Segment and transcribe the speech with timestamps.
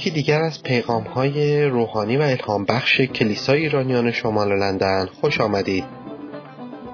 [0.00, 5.84] یکی دیگر از پیغام های روحانی و الهام بخش کلیسای ایرانیان شمال لندن خوش آمدید.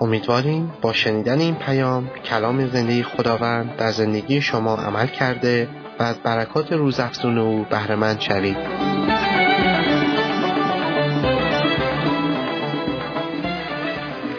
[0.01, 5.69] امیدواریم با شنیدن این پیام کلام زندگی خداوند در زندگی شما عمل کرده
[5.99, 8.57] و از برکات روزافزون او بهرهمند شوید.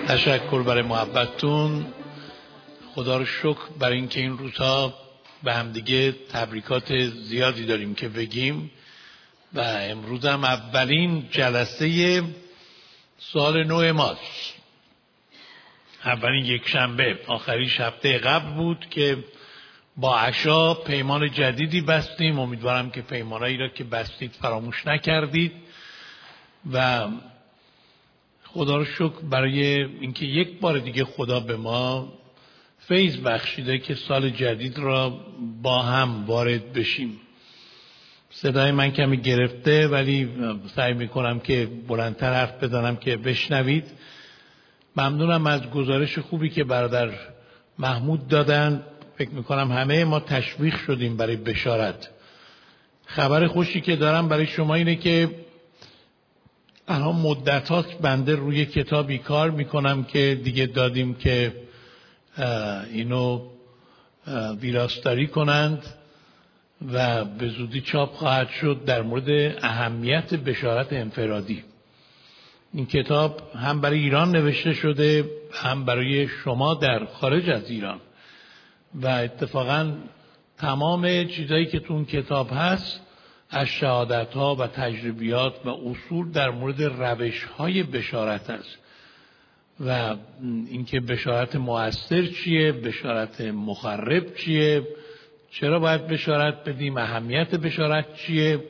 [0.08, 1.86] تشکر برای محبتتون
[2.96, 4.94] خدا رو شکر برای اینکه این روزها
[5.44, 8.72] به همدیگه تبریکات زیادی داریم که بگیم.
[9.54, 12.24] و امروز هم اولین جلسه
[13.18, 14.54] سال نو ماست.
[16.06, 17.20] اولین یک شنبه.
[17.28, 19.24] آخرین هفته قبل بود که
[19.98, 22.40] با عشا پیمان جدیدی بستیم.
[22.40, 25.52] امیدوارم که پیمانایی را که بستید فراموش نکردید.
[26.72, 27.08] و
[28.44, 32.14] خدا رو شکر برای اینکه یک بار دیگه خدا به ما
[32.88, 35.20] فیض بخشیده که سال جدید را
[35.62, 37.20] با هم وارد بشیم.
[38.30, 40.30] صدای من کمی گرفته ولی
[40.76, 43.84] سعی می‌کنم که بلندتر حرف بزنم که بشنوید.
[44.96, 47.10] ممنونم از گزارش خوبی که برادر
[47.80, 48.84] محمود دادن.
[49.18, 52.10] فکر می‌کنم همه ما تشویق شدیم برای بشارت.
[53.06, 55.30] خبر خوشی که دارم برای شما اینه که
[56.88, 57.72] الان مدت
[58.02, 61.67] بنده روی کتابی کار می‌کنم که دیگه دادیم که
[62.94, 63.42] اینو
[64.62, 65.86] ویراستاری کنند
[66.94, 71.64] و به زودی چاپ خواهد شد در مورد اهمیت بشارت انفرادی.
[72.74, 78.00] این کتاب هم برای ایران نوشته شده هم برای شما در خارج از ایران.
[78.96, 79.94] و اتفاقا
[80.58, 83.02] تمام چیزایی که تو اون کتاب هست
[83.50, 88.78] از شهادت ها و تجربیات و اصول در مورد روش های بشارت است.
[89.80, 90.16] و
[90.70, 94.88] اینکه بشارت موثر چیه بشارت مخرب چیه
[95.52, 98.64] چرا باید بشارت بدیم اهمیت بشارت چیه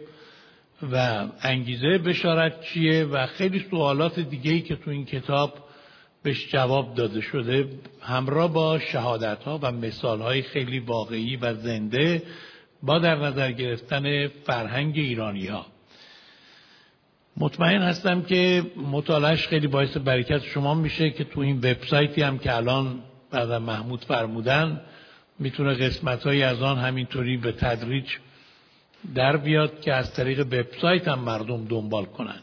[0.91, 5.53] و انگیزه بشارت چیه و خیلی سوالات دیگه ای که تو این کتاب
[6.23, 7.69] بهش جواب داده شده
[8.01, 12.23] همراه با شهادت ها و مثال های خیلی واقعی و زنده
[12.83, 15.65] با در نظر گرفتن فرهنگ ایرانی ها
[17.39, 22.55] مطمئن هستم که مطالعش خیلی باعث برکت شما میشه که تو این وبسایتی هم که
[22.55, 22.99] الان
[23.31, 24.81] بعد محمود فرمودن
[25.39, 28.05] می‌تونه قسمت های از آن همینطوری به تدریج
[29.15, 32.39] در بیاد که از طریق وبسایت هم مردم دنبال کنن.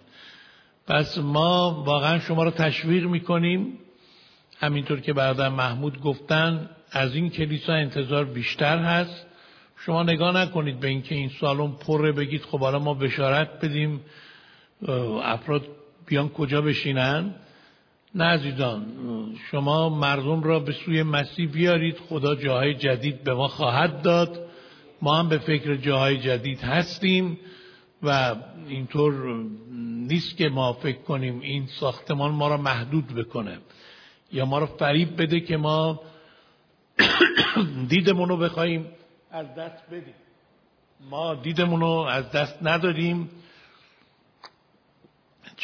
[0.87, 3.79] پس ما واقعا شما رو تشویق می‌کنیم.
[4.61, 9.27] همینطور که بعدا محمود گفتن از این کلیسا انتظار بیشتر هست.
[9.77, 14.01] شما نگاه نکنید به اینکه این سالن پره بگید خب حالا ما بشارت بدیم.
[15.23, 15.67] افراد
[16.07, 17.35] بیان کجا بشینن؟
[18.15, 18.87] نه عزیزان
[19.51, 24.47] شما مردم را به سوی مسیح بیارید خدا جاهای جدید به ما خواهد داد.
[25.03, 27.39] ما هم به فکر جاهای جدید هستیم
[28.03, 28.35] و
[28.69, 29.45] اینطور
[30.09, 33.59] نیست که ما فکر کنیم این ساختمان ما را محدود بکنه
[34.33, 36.01] یا ما را فریب بده که ما
[37.89, 38.87] دیدمون رو بخوایم
[39.31, 40.15] از دست بدیم.
[41.11, 43.31] ما دیدمون رو از دست نداریم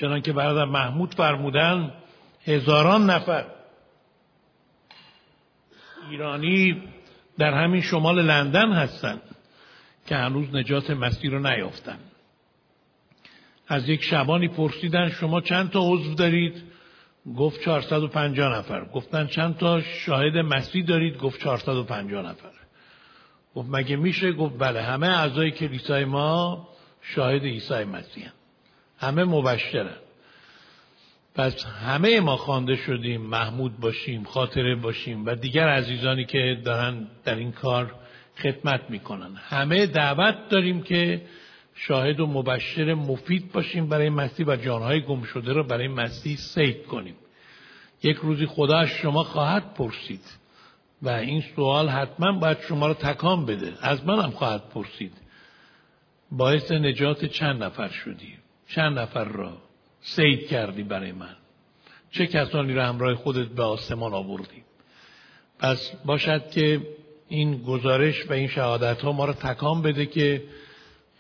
[0.01, 1.93] چنان که برادر محمود فرمودن
[2.45, 3.45] هزاران نفر
[6.11, 6.83] ایرانی
[7.39, 9.21] در همین شمال لندن هستند
[10.07, 11.99] که هنوز نجات مسیح رو نیافتن
[13.69, 16.63] از یک شبانی پرسیدن شما چند تا عضو دارید؟
[17.37, 18.85] گفت 450 نفر.
[18.85, 22.51] گفتن چند تا شاهد مسیح دارید؟ گفت 450 نفر.
[23.55, 26.69] گفت مگه میشه؟ گفت بله همه اعضای کلیسای ما
[27.03, 28.29] شاهد عیسی مسیح
[29.01, 29.97] همه مبشرن.
[31.35, 37.35] پس همه ما خوانده شدیم محمود باشیم خاطره باشیم و دیگر عزیزانی که دارن در
[37.35, 37.95] این کار
[38.43, 39.37] خدمت می‌کنن.
[39.37, 41.23] همه دعوت داریم که
[41.75, 46.87] شاهد و مبشر مفید باشیم برای مسیح و جانهای گم شده رو برای مسیح سید
[46.87, 47.15] کنیم.
[48.03, 50.25] یک روزی خدا از شما خواهد پرسید
[51.03, 53.73] و این سوال حتما باید شما رو تکان بده.
[53.83, 55.13] از منم خواهد پرسید.
[56.31, 58.40] باعث نجات چند نفر شدی؟
[58.75, 59.53] چند نفر را
[60.01, 61.37] سید کردی برای من؟
[62.11, 64.63] چه کسانی را همراه خودت به آسمان آوردی؟
[65.59, 66.81] پس باشد که
[67.29, 70.43] این گزارش و این شهادت ها ما را تکان بده که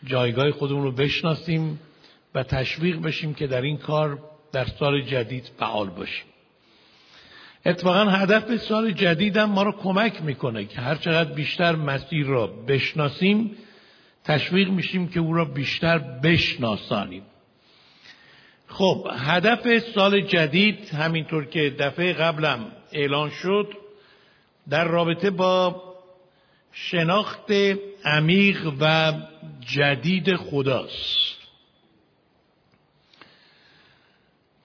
[0.04, 1.80] جایگاه خودمون رو بشناسیم
[2.34, 4.18] و تشویق بشیم که در این کار
[4.52, 6.24] در سال جدید فعال باشیم.
[7.66, 12.46] اتفاقا هدف سال جدید هم ما رو کمک می‌کنه که هر چقدر بیشتر مسیر را
[12.46, 13.56] بشناسیم
[14.24, 17.22] تشویق میشیم که او را بیشتر بشناسانیم.
[18.70, 23.72] خب هدف سال جدید همینطور که دفعه قبلم اعلان شد
[24.68, 25.82] در رابطه با
[26.72, 27.50] شناخت
[28.04, 29.12] عمیق و
[29.60, 31.30] جدید خداست.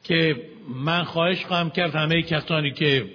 [0.04, 0.36] که
[0.69, 3.06] من خواهش خواهم کرد همه کسانی که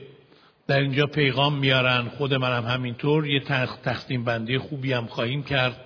[0.67, 3.41] در اینجا پیغام میارن خود منم هم همینطور یه
[3.85, 5.85] تقسیم بندی خوبی هم خواهیم کرد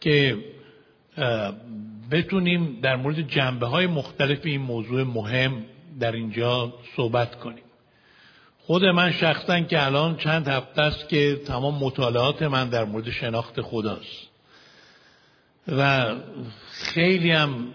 [0.00, 0.36] که
[2.12, 5.64] بتونیم در مورد جنبه های مختلف این موضوع مهم
[6.00, 7.64] در اینجا صحبت کنیم.
[8.58, 13.60] خود من شخصا که الان چند هفته است که تمام مطالعات من در مورد شناخت
[13.60, 14.32] خداست.
[15.68, 16.10] و
[16.72, 17.68] خیلی هم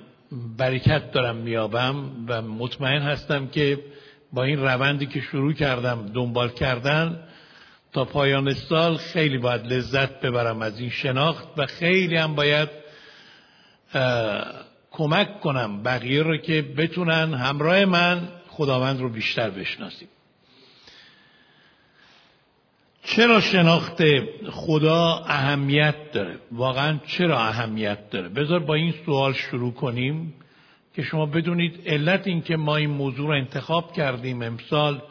[0.58, 3.80] برکت دارم میابم و مطمئن هستم که
[4.34, 7.20] با این روندی که شروع کردم دنبال کردن
[7.94, 12.70] تا پایان سال خیلی باید لذت ببرم از این شناخت و خیلی هم باید
[14.92, 20.08] کمک کنم بقیه رو که بتونن همراه من خداوند رو بیشتر بشناسیم.
[23.04, 24.04] چرا شناخت
[24.50, 30.34] خدا اهمیت داره؟ واقعا چرا اهمیت داره؟ بذار با این سوال شروع کنیم
[30.96, 35.02] که شما بدونید علت این که ما این موضوع رو انتخاب کردیم امسال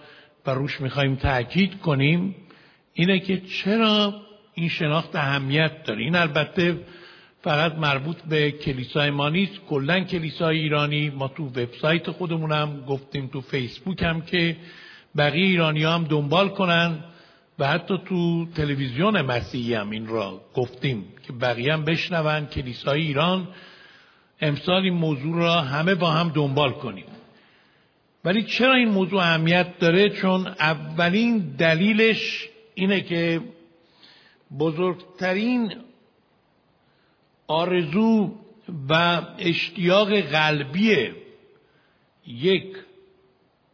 [0.46, 2.34] و روش می‌خوایم تاکید کنیم
[2.94, 4.14] اینه که چرا
[4.54, 6.80] این شناخت اهمیت داره؟ این البته
[7.46, 9.52] فقط مربوط به کلیسای ما نیست.
[9.68, 11.10] کلا کلیسای ایرانی.
[11.10, 14.56] ما تو وبسایت خودمون هم گفتیم تو فیسبوک هم که
[15.16, 17.04] بقیه ایرانی هم دنبال کنن
[17.58, 22.46] و حتی تو تلویزیون مسیحی هم این را گفتیم که بقیه هم بشنون.
[22.46, 23.48] کلیسای ایران
[24.40, 27.06] امسال این موضوع را همه با هم دنبال کنیم.
[28.24, 33.40] ولی چرا این موضوع اهمیت داره؟ چون اولین دلیلش اینه که
[34.58, 35.85] بزرگترین
[37.46, 38.32] آرزو
[38.88, 41.10] و اشتیاق قلبی
[42.26, 42.76] یک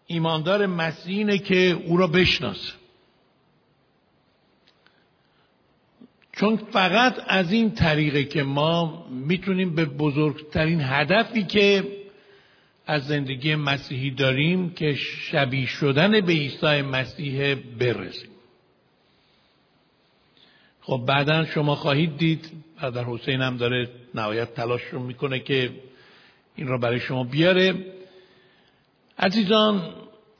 [0.06, 2.72] ایماندار مسیحی که او را بشناسه.
[6.32, 11.84] چون فقط از این طریقه که ما می‌تونیم به بزرگترین هدفی که
[12.86, 14.94] از زندگی مسیحی داریم که
[15.30, 18.31] شبیه شدن به عیسی مسیح برسیم.
[20.82, 22.50] خب بعدا شما خواهید دید
[22.80, 25.70] در حسین هم داره نهایت تلاش رو می‌کنه که
[26.56, 27.74] این را برای شما بیاره.
[29.18, 29.94] عزیزان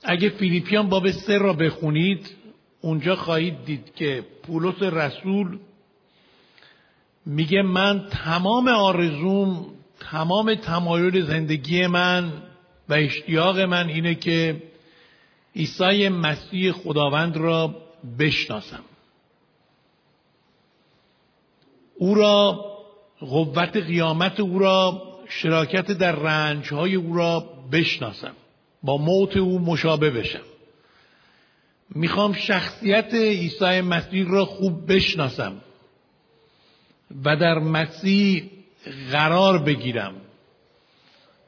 [0.05, 2.31] اگه فیلیپیان باب سه را بخونید
[2.81, 5.59] اونجا خواهید دید که پولس رسول
[7.27, 9.67] میگه من تمام آرزوم
[10.01, 12.33] تمام تمایل زندگی من
[12.89, 14.63] و اشتیاق من اینه که
[15.57, 17.75] عیسی مسیح خداوند را
[18.19, 18.85] بشناسم.
[22.03, 22.65] او را
[23.21, 28.33] قوت قیامت او را شراکت در رنج های او را بشناسم.
[28.83, 30.43] با موت او مشابه بشم.
[31.95, 35.53] می‌خوام شخصیت عیسی مسیح را خوب بشناسم
[37.25, 38.51] و در مسیح
[39.13, 40.15] قرار بگیرم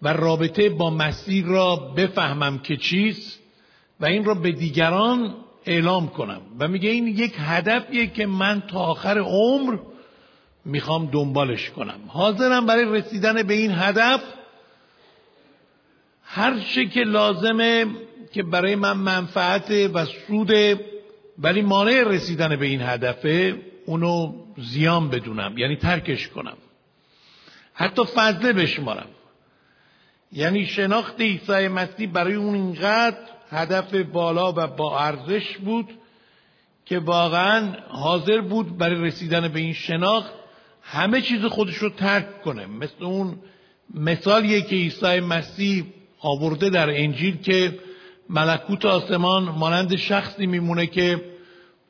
[0.03, 3.41] و رابطه با مسیح را بفهمم که چیست
[4.01, 5.35] و این را به دیگران
[5.67, 6.41] اعلام کنم.
[6.59, 9.77] و میگه این یک هدفیه که من تا آخر عمر
[10.65, 12.01] می‌خوام دنبالش کنم.
[12.09, 14.21] حاضرم برای رسیدن به این هدف
[16.25, 17.87] هر چه که لازمه
[18.33, 20.51] که برای من منفعت و سود
[21.39, 26.57] ولی مانع رسیدن به این هدفه اونو زیان بدونم یعنی ترکش کنم.
[27.75, 29.09] حتی فضله بشمارم.
[30.33, 33.19] یعنی شناخت عیسی مسیح برای اون اینقدر
[33.51, 35.89] هدف بالا و با ارزش بود
[36.87, 40.33] که واقعا حاضر بود برای رسیدن به این شناخت
[40.85, 42.67] همه چیز خودش رو ترک کنه.
[42.67, 43.39] مثل اون
[43.95, 45.85] مثالیه که عیسی مسیح
[46.21, 47.79] آورده در انجیل که
[48.31, 51.25] ملکوت آسمان مانند شخصی میمونه که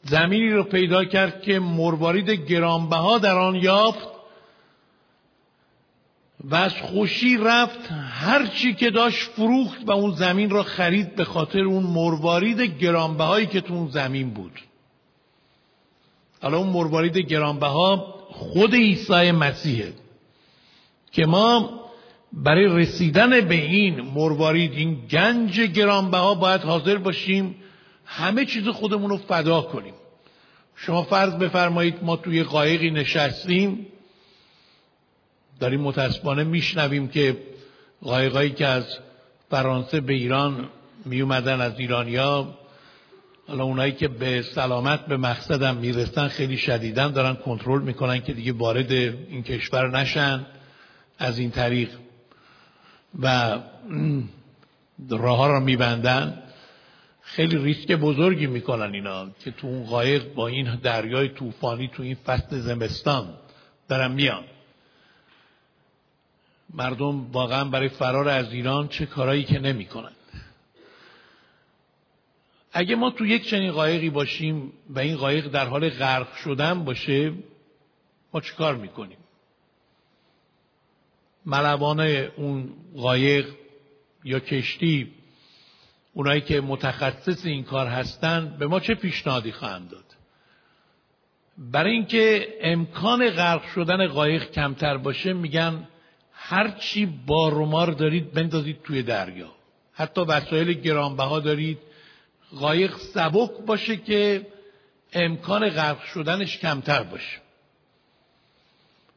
[0.02, 4.08] زمینی رو پیدا کرد که مروارید گرانبها در آن یافت
[6.44, 7.92] و از خوشی رفت.
[8.10, 13.46] هر چی که داشت فروخت و اون زمین را خرید به خاطر اون مروارید گرانبهایی
[13.46, 14.60] که تو اون زمین بود.
[16.42, 19.92] حالا اون مروارید گرانبها خود عیسی مسیحه
[21.12, 21.80] که ما
[22.32, 27.54] برای رسیدن به این مروارید این گنج گرانبها باید حاضر باشیم
[28.04, 29.94] همه چیز خودمون رو فدا کنیم.
[30.76, 33.86] شما فرض بفرمایید ما توی قایقی نشستیم
[35.60, 37.36] داریم متاسفانه میشنویم که
[38.02, 38.98] قایقایی که از
[39.50, 40.68] فرانسه به ایران
[41.04, 42.54] می اومدن از ایرانیا
[43.48, 48.52] حالا اونایی که به سلامت به مقصدم می‌رسن خیلی شدیدن دارن کنترل می‌کنن که دیگه
[48.52, 50.46] وارد این کشور نشن
[51.18, 51.90] از این طریق.
[53.22, 53.58] و
[55.10, 56.42] راه ها را میبندن.
[57.22, 62.14] خیلی ریسک بزرگی می‌کنن اینا که تو اون قایق با این دریای طوفانی تو این
[62.14, 63.34] فصل زمستان
[63.88, 64.44] دارن میان.
[66.74, 70.16] مردم واقعا برای فرار از ایران چه کارایی که نمی کنند
[72.76, 77.32] اگه ما تو یک چنین قایقی باشیم و این قایق در حال غرق شدن باشه
[78.32, 79.18] ما چه کار می‌کنیم؟
[81.46, 82.00] ملوان
[82.36, 83.48] اون قایق
[84.24, 85.12] یا کشتی
[86.14, 90.04] اونایی که متخصص این کار هستند به ما چه پیشنهادی خواهند داد؟
[91.58, 95.88] برای اینکه امکان غرق شدن قایق کمتر باشه میگن
[96.32, 99.50] هر چی بارومار دارید بندازید توی دریا.
[99.92, 101.78] حتی وسایل گرانبها دارید
[102.60, 104.46] قایق سبک باشه که
[105.12, 107.40] امکان غرق شدنش کمتر باشه.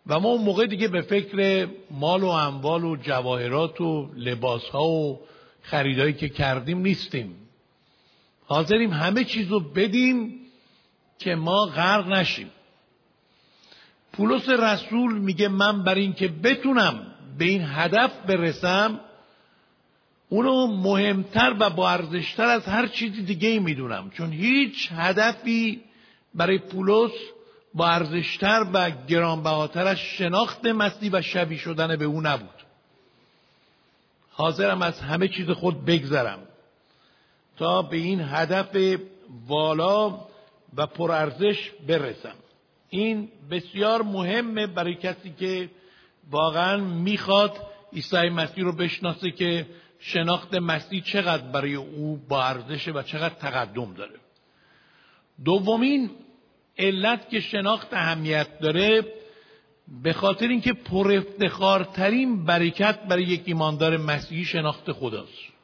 [0.07, 4.87] و ما اون موقع دیگه به فکر مال و اموال و جواهرات و لباس ها
[4.87, 5.19] و
[5.61, 7.35] خریدایی که کردیم نیستیم.
[8.45, 10.39] حاضریم همه چیز رو بدیم
[11.19, 12.51] که ما غرق نشیم.
[14.13, 18.99] پولس رسول میگه من بر اینکه بتونم به این هدف برسم
[20.29, 24.09] اونو مهمتر و با ارزشتر از هر چیزی دیگه می‌دونم.
[24.09, 25.81] چون هیچ هدفی
[26.35, 27.11] برای پولس
[27.73, 32.49] با ارزشتر و گرانبهاتر از شناخت مسیح و شبیه شدن به او نبود.
[34.31, 36.39] حاضرم از همه چیز خود بگذرم
[37.57, 38.99] تا به این هدف
[39.47, 40.19] والا
[40.75, 42.35] و پرارزش برسم.
[42.89, 45.69] این بسیار مهمه برای کسی که
[46.31, 47.57] واقعا می‌خواد
[47.93, 49.65] عیسی مسیح رو بشناسه که
[49.99, 54.19] شناخت مسیح چقدر برای او با ارزشه و چقدر تقدم داره.
[55.45, 56.09] دومین
[56.77, 59.05] علت که شناخت اهمیت داره
[60.03, 65.57] به خاطر اینکه پر افتخارترین برکت برای یک ایماندار مسیحی شناخت خداست.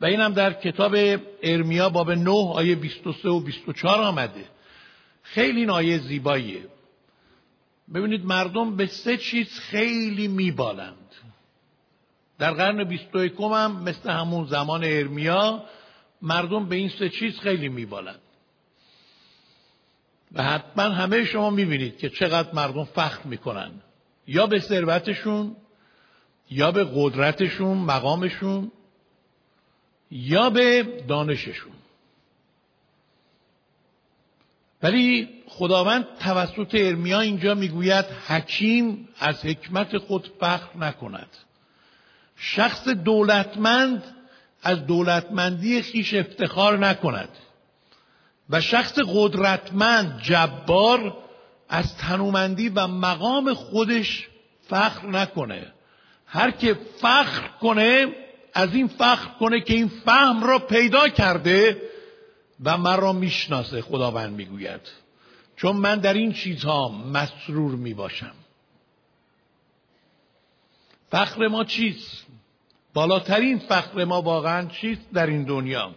[0.00, 0.96] و این هم در کتاب
[1.42, 4.44] ارمیا باب 9 آیه 23 و 24 آمده.
[5.22, 6.68] خیلی این آیه زیباییه.
[7.94, 11.03] ببینید مردم به سه چیز خیلی میبالند.
[12.44, 15.64] در قرن 21 هم مثل همون زمان ارمیا
[16.22, 18.20] مردم به این سه چیز خیلی میبالند.
[20.32, 23.70] و حتما همه شما می‌بینید که چقدر مردم فخر می‌کنن.
[24.26, 25.56] یا به ثروتشون
[26.50, 28.72] یا به قدرتشون مقامشون
[30.10, 31.72] یا به دانششون.
[34.82, 41.36] ولی خداوند توسط ارمیا اینجا می‌گوید حکیم از حکمت خود فخر نکند.
[42.36, 44.02] شخص دولتمند
[44.62, 47.28] از دولتمندی خیش افتخار نکند
[48.50, 51.16] و شخص قدرتمند جبار
[51.68, 54.28] از تنومندی و مقام خودش
[54.68, 55.72] فخر نکنه.
[56.26, 58.06] هر که فخر کنه
[58.54, 61.82] از این فخر کنه که این فهم را پیدا کرده
[62.64, 64.80] و من را می‌شناسه خداوند می‌گوید.
[65.56, 68.34] چون من در این چیزها مسرور می‌باشم.
[71.14, 72.26] فخر ما چیست؟
[72.94, 75.94] بالاترین فخر ما واقعا چیست در این دنیا؟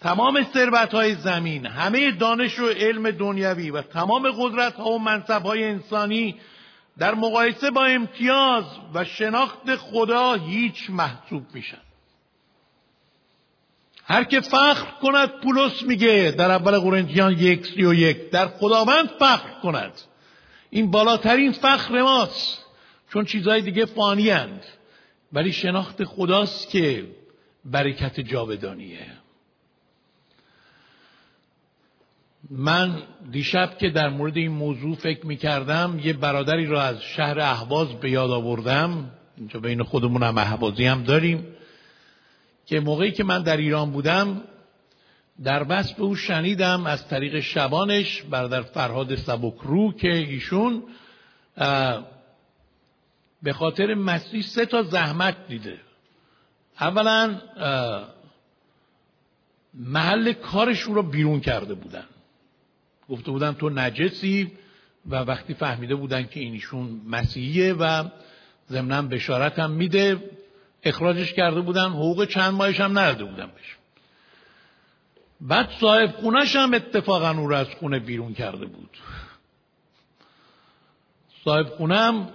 [0.00, 5.42] تمام ثروت های زمین همه دانش و علم دنیوی و تمام قدرت ها و منصب
[5.42, 6.34] های انسانی
[6.98, 11.82] در مقایسه با امتیاز و شناخت خدا هیچ محسوب میشن.
[14.04, 19.08] هر که فخر کند پولس میگه در اول قرنتیان یک سی و یک در خداوند
[19.08, 19.92] فخر کند.
[20.70, 22.61] این بالاترین فخر ماست.
[23.12, 24.62] چون چیزهای دیگه فانی هند.
[25.32, 27.06] ولی شناخت خداست که
[27.64, 29.06] برکت جاودانیه.
[32.50, 37.40] من دیشب که در مورد این موضوع فکر می کردم یه برادری را از شهر
[37.40, 39.10] اهواز به یاد آوردم.
[39.36, 41.46] اینجا بین خودمون هم اهوازی هم داریم.
[42.66, 44.42] که موقعی که من در ایران بودم
[45.44, 50.82] در وصف او شنیدم از طریق شبانش برادر فرهاد سبکرو که ایشون
[53.42, 55.80] به خاطر مسیح سه تا زحمت دیده.
[56.80, 57.40] اولا
[59.74, 62.04] محل کارش را بیرون کرده بودن.
[63.08, 64.52] گفته بودن تو نجسی
[65.06, 68.04] و وقتی فهمیده بودن که اینیشون مسیحیه و
[68.70, 70.30] ضمنا بشارت هم میده
[70.82, 73.76] اخراجش کرده بودن حقوق چند ماهش هم نرده بودن بهش
[75.40, 78.98] بعد صاحب خونش هم اتفاقا او رو از خونه بیرون کرده بود.
[81.44, 82.28] صاحب خونم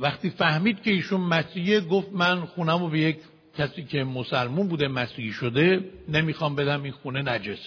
[0.00, 3.16] وقتی فهمید که ایشون مسیحیه گفت من خونم رو به یک
[3.58, 7.58] کسی که مسلمون بوده مسیحی شده نمی‌خوام بدم این خونه نجس.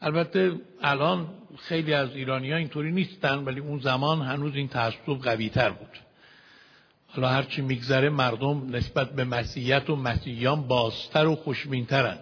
[0.00, 0.52] البته
[0.82, 1.28] الان
[1.58, 5.98] خیلی از ایرانی ها اینطوری نیستن ولی اون زمان هنوز این تعصب قوی تر بود.
[7.06, 12.18] حالا هرچی میگذره مردم نسبت به مسیحیت و مسیحیان بازتر و خوشبینترن.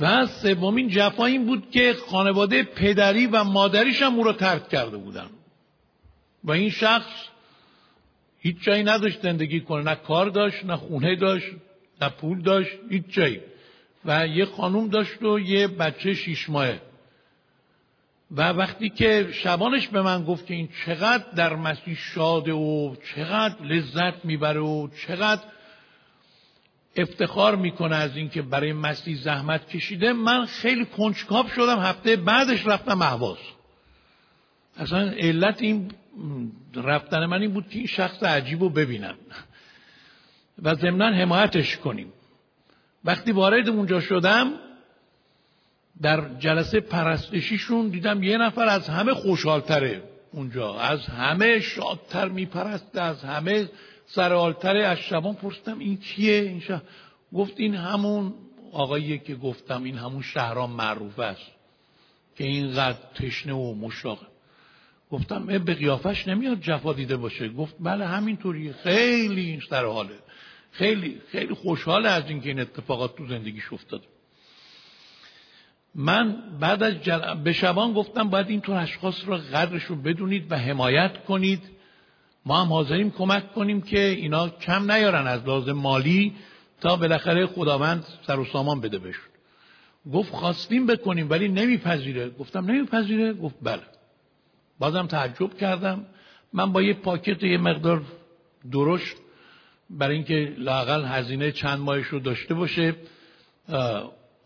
[0.00, 4.96] و سومین جفا این بود که خانواده پدری و مادریش هم او را ترک کرده
[4.96, 5.26] بودن.
[6.44, 7.12] و این شخص
[8.40, 9.82] هیچ جایی نداشت زندگی کنه.
[9.82, 11.50] نه کار داشت نه خونه داشت
[12.02, 13.40] نه پول داشت هیچ جایی.
[14.04, 16.80] و یه خانوم داشت و یه بچه شیش ماهه.
[18.30, 23.64] و وقتی که شبانش به من گفت که این چقدر در مسیح شاده و چقدر
[23.64, 25.42] لذت می‌بره و چقدر
[26.96, 31.78] افتخار می‌کنه از اینکه برای مسیح زحمت کشیده من خیلی کنجکاو شدم.
[31.78, 33.38] هفته بعدش رفتم احواز
[34.76, 35.92] اصلا علت این
[36.74, 39.14] رفتن من این بود که این شخص عجیب رو ببینم
[40.62, 42.12] و ضمنا حمایتش کنیم.
[43.04, 44.52] وقتی وارد اونجا شدم
[46.02, 50.02] در جلسه پرستشیشون دیدم یه نفر از همه خوشحالتره
[50.32, 53.68] اونجا از همه شادتر میپرسته از همه
[54.06, 54.86] سرحالتره.
[54.86, 56.80] از شبان پرسیدم این کیه؟ این
[57.34, 58.34] گفت این همون
[58.72, 61.50] آقاییه که گفتم این همون شهرام معروف است
[62.36, 64.26] که اینقدر تشنه و مشتاقه
[65.10, 67.48] گفتم به قیافش نمیاد جفا دیده باشه.
[67.48, 68.72] گفت بله همینطوریه.
[68.72, 70.18] خیلی سر حاله.
[70.70, 74.04] خیلی خیلی خوشحاله از اینکه این اتفاقات تو زندگیش افتاده.
[75.94, 77.34] من بعد از جل...
[77.34, 81.62] به شبان گفتم باید اینطور اشخاص را قدرش رو بدونید و حمایت کنید.
[82.46, 86.34] ما هم حاضریم کمک کنیم که اینا کم نیارن از لازم مالی
[86.80, 89.24] تا بالاخره خداوند سر و سامان بده بشون
[90.12, 92.30] گفت خواستیم بکنیم ولی نمیپذیره.
[92.30, 93.82] گفتم نمیپذیره؟ گفت بله.
[94.78, 96.06] بازم تعجب کردم.
[96.52, 98.02] من با یه پاکت یه مقدار
[98.72, 99.16] درشت
[99.90, 102.94] برای اینکه لاقل هزینه چند ماهش رو داشته باشه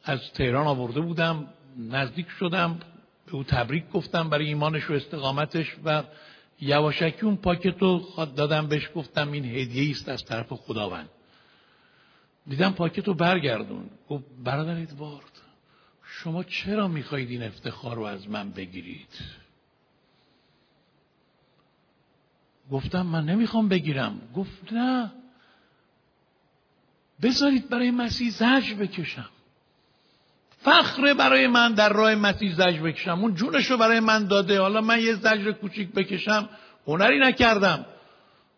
[0.05, 1.47] از تهران آورده بودم
[1.79, 2.81] نزدیک شدم
[3.27, 6.03] به او تبریک گفتم برای ایمانش و استقامتش و
[6.61, 8.03] یواشکی اون پاکت رو
[8.37, 11.09] دادم بهش گفتم این هدیه است از طرف خداوند.
[12.47, 13.91] دیدم پاکت رو برگردون.
[14.09, 15.33] گفت برادر ادوارد
[16.05, 19.09] شما چرا می‌خواهید این افتخار رو از من بگیرید؟
[22.71, 24.21] گفتم من نمی‌خوام بگیرم.
[24.37, 25.13] گفت نه.
[27.23, 29.29] بذارید برای مسیح زج بکشم.
[30.61, 33.21] فخر برای من در راه مسیح زج بکشم.
[33.21, 34.61] اون جونش رو برای من داده.
[34.61, 36.49] حالا من یه زجر کوچیک بکشم.
[36.87, 37.87] هنری نکردم.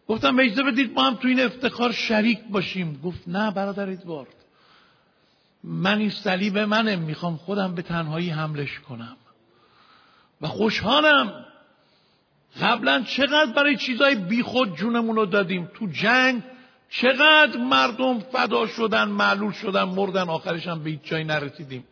[0.08, 3.00] گفتم اجازه بدید ما هم تو این افتخار شریک باشیم.
[3.04, 4.34] گفت نه برادر ادوارد
[5.64, 6.96] من این صلیب منه.
[6.96, 9.16] می‌خوام خودم به تنهایی حملش کنم.
[10.40, 11.44] و خوشحالم.
[12.62, 16.42] قبلا چقدر برای چیزای بیخود جونمون رو دادیم تو جنگ
[16.90, 21.84] چقدر مردم فدا شدن معلول شدن مردن آخرش هم به هیچ جایی نرسیدیم.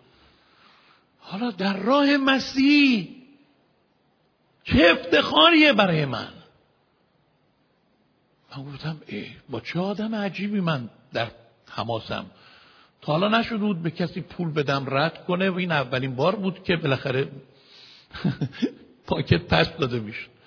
[1.21, 3.09] حالا در راه مسیح
[4.65, 6.29] چه افتخاریه برای من؟
[8.57, 11.31] من گفتم ای با چه آدم عجیبی من در
[11.67, 12.27] تماسم
[13.03, 16.65] تا حالا نشده بود به کسی پول بدم رد کنه و این اولین بار بود
[16.65, 17.29] که بالاخره
[19.07, 20.38] پاکت پس داده می‌شد.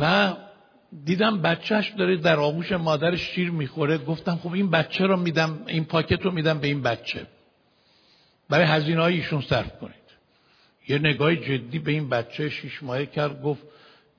[0.00, 0.32] و
[1.04, 3.98] دیدم بچهش داره در آغوش مادرش شیر می‌خوره.
[3.98, 7.26] گفتم خب این بچه رو میدم این پاکت رو میدم به این بچه.
[8.48, 9.94] برای هزینه ایشون صرف کنید.
[10.88, 13.62] یه نگاه جدی به این بچه شیش ماهه کرد گفت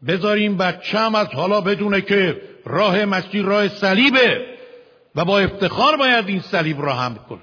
[0.08, 4.46] بذار این بچه هم از حالا بدونه که راه مسیر راه صلیبه
[5.16, 7.40] و با افتخار باید این صلیب را هم کن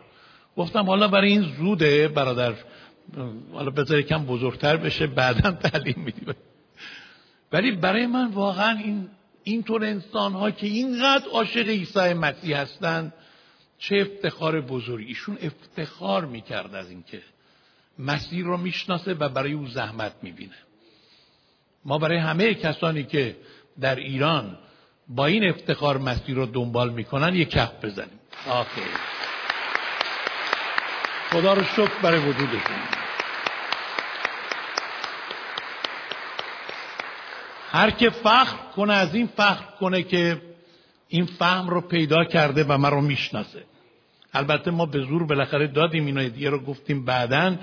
[0.56, 2.52] گفتم حالا برای این زوده برادر
[3.52, 6.34] حالا بذار کم بزرگتر بشه بعدا تعلیم میدیم.
[7.52, 9.08] ولی برای من واقعا این
[9.42, 13.12] اینطور انسان ها که اینقدر عاشق عیسی مسیح هستند
[13.78, 17.22] چه افتخار بزرگی ایشون افتخار می‌کرد از اینکه
[17.98, 20.56] مسیح رو می‌شناسه و برای او زحمت می‌بینه.
[21.84, 23.36] ما برای همه کسانی که
[23.80, 24.58] در ایران
[25.08, 28.20] با این افتخار مسیح رو دنبال می‌کنن یک کف بزنیم.
[28.48, 28.82] آخه
[31.30, 32.97] خدا رو شکر برای وجودشون
[37.70, 40.42] هر که فخر کنه از این فخر کنه که
[41.08, 43.64] این فهم رو پیدا کرده و من رو می‌شناسه.
[44.34, 47.56] البته ما به زور بالاخره دادیم اینو دیگه رو گفتیم بعدا.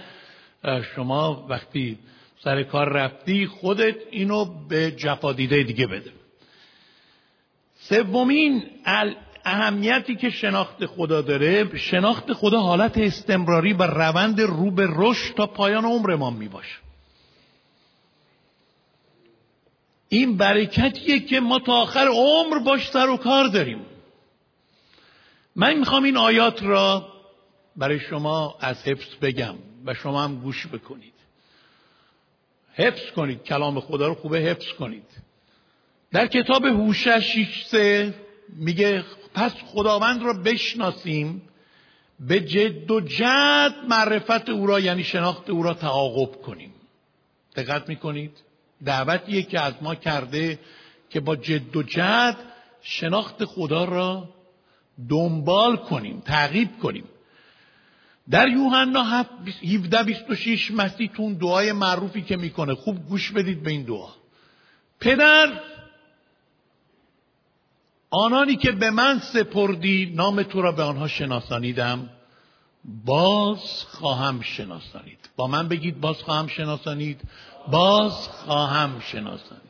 [0.96, 2.00] شما وقتی
[2.44, 6.12] سر کار رفتی خودت اینو به جفادیده دیگه بده.
[7.76, 8.64] سومین
[9.46, 15.48] اهمیتی که شناخت خدا داره شناخت خدا حالت استمراری و روند رو به رشد تا
[15.48, 16.85] پایان عمر ما می باشه
[20.10, 23.86] این برکتیه که ما تا آخر عمر باش سر و کار داریم.
[25.56, 27.08] من می‌خوام این آیات را
[27.76, 31.14] برای شما از حفظ بگم و شما هم گوش بکنید.
[32.74, 35.08] حفظ کنید کلام خدا رو خوبه حفظ کنید.
[36.12, 38.14] در کتاب هوشش سه
[38.50, 41.42] میگه پس خداوند را بشناسیم
[42.20, 46.74] به جد و جد معرفت او را یعنی شناخت او را تعاقب کنیم.
[47.56, 48.32] دقت می‌کنید؟
[48.86, 50.60] دعوتیه که از ما کرده
[51.10, 52.38] که با جد و جد
[52.82, 54.30] شناخت خدا را
[55.10, 57.04] دنبال کنیم تعقیب کنیم.
[58.30, 63.84] در یوحنا 17 26 مسیح تون دعای معروفی که می‌کنه خوب گوش بدید به این
[63.84, 64.10] دعا.
[65.00, 65.62] پدر
[68.10, 72.10] آنانی که به من سپردی نام تو را به آنها شناسانیدم
[73.06, 75.30] باز خواهم شناسانید.
[75.36, 77.22] با من بگید باز خواهم شناسانید.
[77.72, 79.66] باز خواهم شناسانید.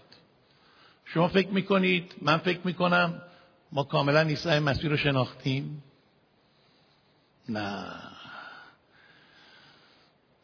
[1.06, 3.22] شما فکر می‌کنید من فکر می‌کنم
[3.72, 5.84] ما کاملا عیسی مسیح رو شناختیم؟
[7.50, 7.86] نه.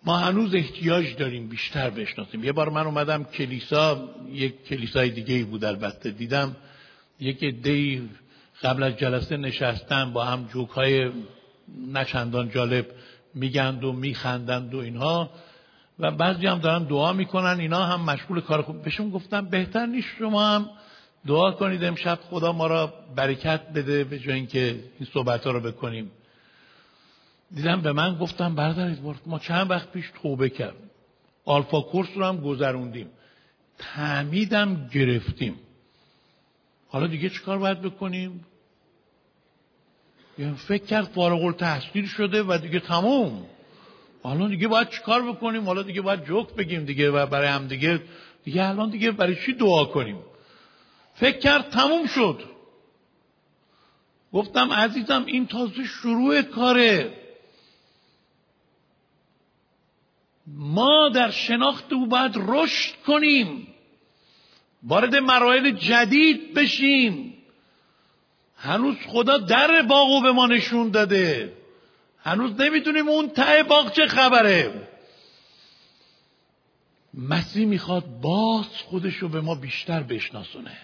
[0.04, 2.44] ما هنوز احتیاج داریم بیشتر بشناسیم.
[2.44, 6.12] یه بار من اومدم کلیسا یک کلیسای دیگه ای بود البته.
[6.12, 6.56] دیدم
[7.20, 8.02] یک عده
[8.62, 11.12] قبل از جلسه نشستن با هم جوک های
[11.92, 12.86] نچندان جالب
[13.34, 15.30] میگند و میخندند و اینها.
[16.02, 18.82] و بعضی هم دارن دعا می‌کنن اینا هم مشغول کار خوب.
[18.82, 20.70] بهشون گفتم بهتر نیست شما هم
[21.28, 25.60] دعا کنید امشب خدا ما را برکت بده به جای اینکه این صحبت ها رو
[25.60, 26.12] بکنیم.
[27.56, 30.90] دیدم به من گفتم بردارید ما چند وقت پیش توبه کردیم.
[31.46, 33.08] آلفا کورس رو هم گذروندیم.
[33.78, 35.56] تعمیدم گرفتیم.
[36.90, 38.46] حالا دیگه چیکار باید بکنیم؟
[40.38, 43.46] یعنی فکر کرد فارغ التحصیل شده و دیگه تموم.
[44.24, 48.02] حالا دیگه باید چیکار بکنیم؟ حالا دیگه باید جوک بگیم دیگه و برای هم دیگه.
[48.44, 50.20] دیگه الان دیگه برای چی دعا کنیم؟
[51.14, 52.44] فکر کرد تموم شد.
[54.34, 57.18] گفتم عزیزم این تازه شروع کاره.
[60.48, 63.68] ما در شناخت او باید رشد کنیم.
[64.84, 67.34] وارد مراحل جدید بشیم.
[68.58, 71.54] هنوز خدا در باغو به ما نشون داده.
[72.24, 74.88] هنوز نمی‌تونیم اون ته باغ چه خبره.
[77.14, 80.78] مسیح می‌خواد باز خودش رو به ما بیشتر بشناسونه.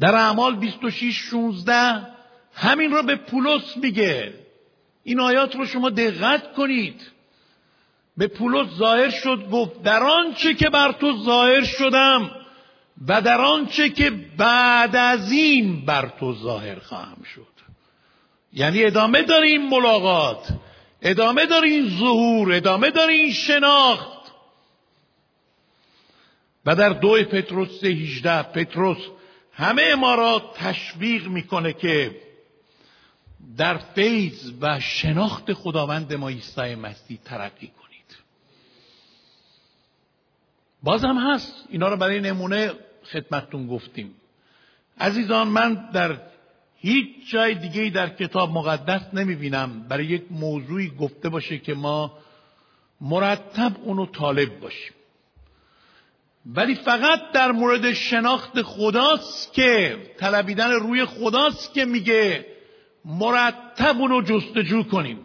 [0.00, 2.06] در اعمال 26 16
[2.54, 4.34] همین رو به پولس میگه.
[5.04, 7.00] این آیات رو شما دقت کنید.
[8.16, 12.30] به پولس ظاهر شد گفت در آنچه که بر تو ظاهر شدم
[13.08, 17.49] و در آنچه که بعد از این بر تو ظاهر خواهم شد.
[18.52, 20.48] یعنی ادامه داره ملاقات.
[21.02, 22.52] ادامه داره ظهور.
[22.52, 24.20] ادامه داره شناخت.
[26.66, 28.98] و در دو پتروس 18 پتروس
[29.52, 32.20] همه ما را تشویق می‌کنه که
[33.56, 38.16] در فیض و شناخت خداوند ما عیسی مسیح ترقی کنید.
[40.82, 41.54] بازم هست.
[41.68, 42.72] اینا رو برای نمونه
[43.12, 44.14] خدمتتون گفتیم.
[45.00, 46.29] عزیزان من در
[46.80, 52.18] هیچ جای دیگه در کتاب مقدس نمی‌بینم برای یک موضوعی گفته باشه که ما
[53.00, 54.92] مرتب اونو طالب باشیم.
[56.46, 62.46] ولی فقط در مورد شناخت خداست که طلبیدن روی خداست که میگه
[63.04, 65.18] مرتب اونو جستجو کنیم.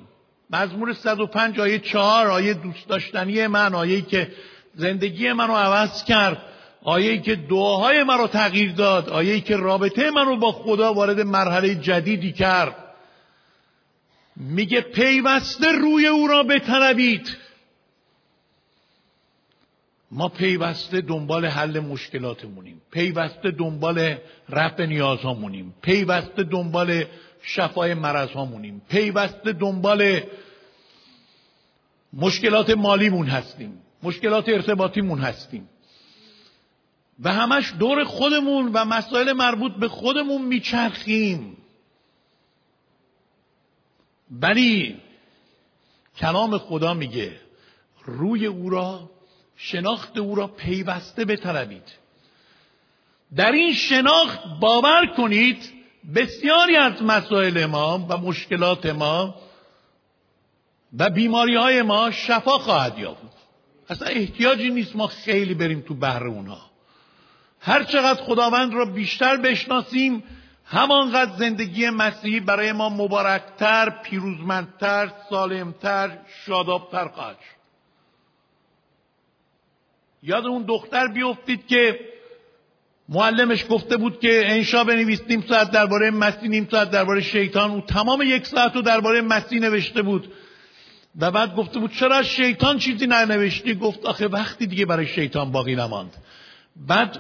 [0.49, 4.31] مزمور 105 آیه 4 آیه دوست داشتنی من آیه که
[4.73, 6.41] زندگی منو عوض کرد.
[6.85, 11.19] آیه که دعاهای من رو تغییر داد آیه که رابطه من رو با خدا وارد
[11.19, 12.75] مرحله جدیدی کرد.
[14.35, 17.37] میگه پیوسته روی او را بطلبید.
[20.11, 22.81] ما پیوسته دنبال حل مشکلاتمونیم.
[22.91, 24.17] پیوسته دنبال
[24.49, 25.75] رفع نیازهامونیم.
[25.81, 27.03] پیوسته دنبال
[27.41, 28.81] شفای مرضهامونیم.
[28.89, 30.21] پیوسته دنبال
[32.13, 33.81] مشکلات مالیمون هستیم.
[34.03, 35.69] مشکلات ارتباطیمون هستیم.
[37.23, 41.58] و همش دور خودمون و مسائل مربوط به خودمون میچرخیم.
[44.32, 45.01] ولی
[46.17, 47.39] کلام خدا میگه
[48.06, 49.10] روی او را
[49.56, 52.06] شناخت او را پیوسته بطلبید.
[53.36, 55.73] در این شناخت باور کنید
[56.15, 59.36] بسیاری از مسائل ما و مشکلات ما
[60.99, 63.21] و بیماری های ما شفا خواهد یافت.
[63.89, 66.74] اصلا احتیاجی نیست ما خیلی بریم تو بحر اونها.
[67.65, 70.23] هر چقدر خداوند را بیشتر بشناسیم
[70.65, 77.56] همانقدر زندگی مسیحی برای ما مبارکتر، پیروزمندتر، سالمتر، شادابتر خواهد شد.
[80.23, 81.99] یاد اون دختر بیفتید که
[83.10, 87.71] معلمش گفته بود که انشا بنویس نیم ساعت درباره مسیح نیم ساعت درباره شیطان.
[87.71, 90.34] او تمام یک ساعت رو درباره مسیح نوشته بود.
[91.19, 95.75] و بعد گفته بود چرا شیطان چیزی ننوشتی؟ گفت آخه وقتی دیگه برای شیطان باقی
[95.75, 96.13] نماند.
[96.75, 97.19] بعد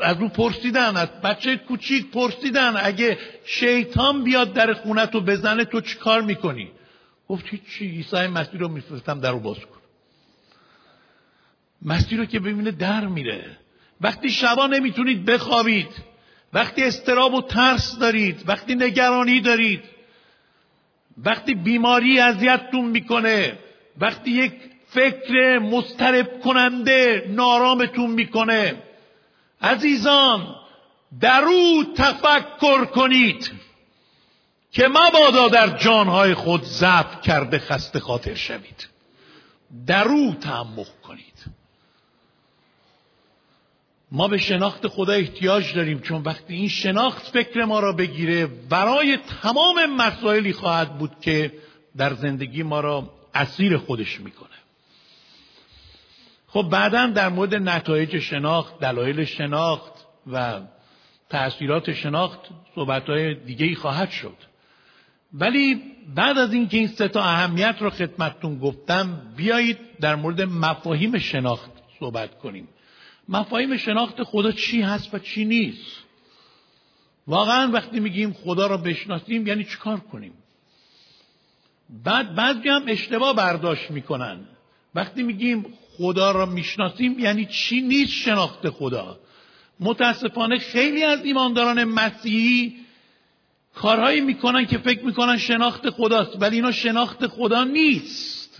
[0.00, 5.80] از او پرسیدن از بچه کوچیک پرسیدن اگه شیطان بیاد در خونت رو بزنه تو
[5.80, 6.70] چی کار می‌کنی؟
[7.28, 9.80] گفت چی عیسی مسیح رو میفرستم در رو باز کن.
[11.82, 13.58] مسیح رو که ببینه در میره.
[14.00, 15.88] وقتی شبا نمی‌تونید بخوابید.
[16.52, 18.44] وقتی استراب و ترس دارید.
[18.46, 19.82] وقتی نگرانی دارید.
[21.24, 23.58] وقتی بیماری اذیتتون می‌کنه.
[23.98, 24.52] وقتی یک
[24.86, 28.82] فکر مسترب کننده نارامتون می‌کنه.
[29.60, 30.54] عزیزان
[31.20, 33.50] در او تفکر کنید
[34.72, 38.88] که مبادا در جانهای خود ضعف کرده خسته خاطر شوید.
[39.86, 41.44] در او تعمق کنید.
[44.12, 49.18] ما به شناخت خدا احتیاج داریم چون وقتی این شناخت فکر ما را بگیره برای
[49.42, 51.52] تمام مسائلی خواهد بود که
[51.96, 54.49] در زندگی ما را اسیر خودش می‌کنه
[56.52, 59.92] خب بعدا در مورد نتایج شناخت دلایل شناخت
[60.32, 60.60] و
[61.28, 62.40] تأثیرات شناخت
[62.74, 64.36] صحبتهای دیگه ای خواهد شد.
[65.32, 65.82] ولی
[66.14, 71.70] بعد از اینکه این سه تا اهمیت رو خدمتتون گفتم بیایید در مورد مفاهیم شناخت
[72.00, 72.68] صحبت کنیم.
[73.28, 75.96] مفاهیم شناخت خدا چی هست و چی نیست؟
[77.26, 80.32] واقعا وقتی میگیم خدا را بشناسیم یعنی چیکار کنیم؟
[82.04, 84.40] بعد بعضی هم اشتباه برداشت می‌کنن.
[84.94, 85.66] وقتی میگیم
[86.00, 89.18] خدا را می‌شناسیم یعنی چی نیست شناخت خدا؟
[89.80, 92.76] متاسفانه خیلی از ایمانداران مسیحی
[93.74, 98.58] کارهایی می‌کنن که فکر می‌کنن شناخت خداست ولی اینا شناخت خدا نیست.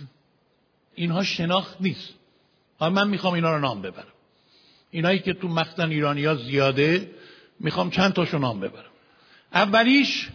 [0.95, 2.13] اینها شناخت نیست.
[2.79, 4.13] حالا من می‌خوام اینا رو نام ببرم.
[4.91, 7.11] اینایی که تو مخزن ایرانی ها زیاده
[7.59, 8.91] می‌خوام چند تاشو نام ببرم.
[9.53, 10.29] اولیش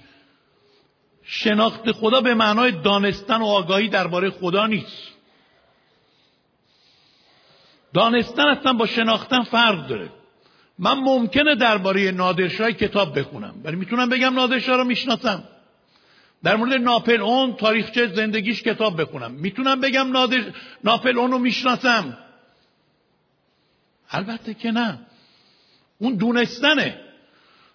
[1.23, 5.16] شناخت خدا به معنای دانستن و آگاهی درباره خدا نیست.
[7.97, 10.11] دانستن اصلا با شناختن فرق داره.
[10.79, 15.45] من ممکنه درباره نادرشاه کتاب بخونم ولی می‌تونم بگم نادرشاه رو می‌شناسم.
[16.45, 19.33] در مورد ناپل اون تاریخچه زندگیش کتاب بخونم.
[19.33, 20.45] می‌تونم بگم نادر...
[20.85, 22.19] ناپل اون رو می‌شناسم؟
[24.11, 24.99] البته که نه.
[25.99, 27.01] اون دونستنه.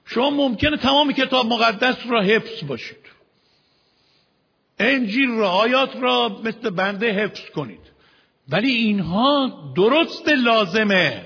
[0.06, 3.06] شما ممکنه تمام کتاب مقدس را حفظ باشید.
[4.80, 7.91] انجیل را آیات را مثل بنده حفظ کنید.
[8.52, 11.26] ولی اینها درست لازمه.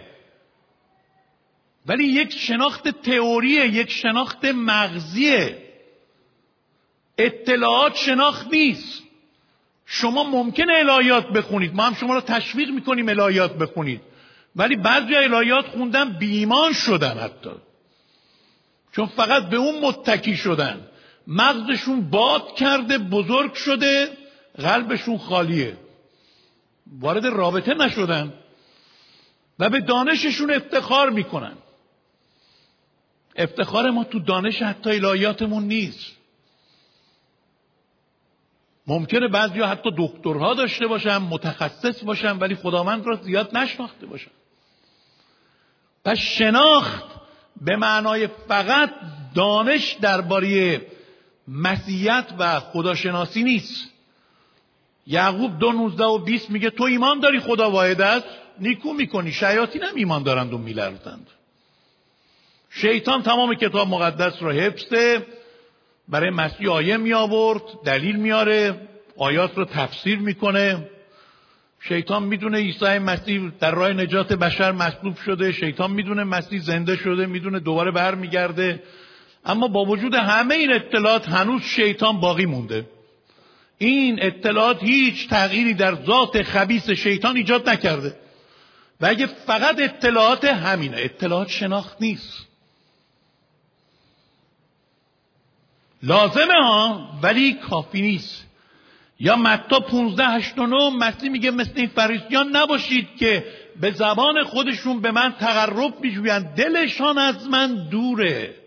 [1.86, 5.58] ولی یک شناخت تئوریه یک شناخت مغزیه.
[7.18, 9.04] اطلاعات شناخت نیست.
[9.86, 11.76] شما ممکنه الهیات بخونید.
[11.76, 14.02] ما هم شما را تشویق می‌کنیم الهیات بخونید.
[14.56, 17.50] ولی بعضی الهیات خوندن بیمان شدن حتی.
[18.92, 20.88] چون فقط به اون متکی شدن.
[21.28, 24.10] مغزشون باد کرده بزرگ شده
[24.58, 25.78] قلبشون خالیه.
[26.92, 28.34] وارد رابطه نشدن
[29.60, 31.58] و به دانششون افتخار می‌کنن.
[33.36, 36.12] افتخار ما تو دانش حتی الهیاتمون نیست.
[38.88, 44.32] ممکنه بعضی حتی دکترها داشته باشن متخصص باشن ولی خداوند را زیاد نشناخته باشن.
[46.06, 47.06] پس شناخت
[47.62, 48.94] به معنای فقط
[49.36, 50.82] دانش درباره
[51.48, 53.95] مسیحیت و خداشناسی نیست.
[55.08, 58.26] یعقوب دو نوزده و بیست میگه تو ایمان داری خدا واحد است؟
[58.60, 61.28] نیکو می‌کنی شیاطین هم ایمان دارند و میلرزند.
[62.70, 65.26] شیطان تمام کتاب مقدس را حفظه
[66.08, 68.88] برای مسیح آیه می آورد دلیل میاره
[69.18, 70.90] آیات رو تفسیر می‌کنه.
[71.80, 77.26] شیطان می‌دونه عیسی مسیح در راه نجات بشر مصلوب شده شیطان می‌دونه مسیح زنده شده
[77.26, 78.84] می‌دونه دوباره برمیگرده.
[79.46, 82.86] اما با وجود همه این اطلاعات هنوز شیطان باقی مونده.
[83.78, 88.16] این اطلاعات هیچ تغییری در ذات خبیس شیطان ایجاد نکرده.
[89.02, 92.46] و اگه فقط اطلاعات همینه اطلاعات شناخت نیست.
[96.04, 98.46] لازمه ها ولی کافی نیست.
[99.20, 103.46] یا متا 15 89 مسیح میگه مثل این فریسیان نباشید که
[103.82, 106.46] به زبان خودشون به من تقرب میجویند.
[106.46, 108.65] دلشان از من دوره.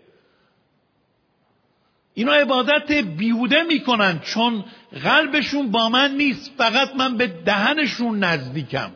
[2.19, 4.65] اینا عبادت بیهوده می‌کنن چون
[5.03, 8.91] قلبشون با من نیست فقط من به دهنشون نزدیکم.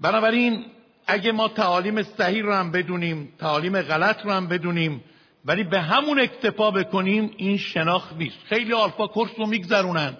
[0.00, 0.64] بنابراین
[1.06, 5.04] اگه ما تعالیم صحیح رو هم بدونیم تعالیم غلط رو هم بدونیم
[5.44, 8.38] ولی به همون اکتفا بکنیم این شناخت نیست.
[8.48, 10.16] خیلی آلفا کورس رو میگذرونن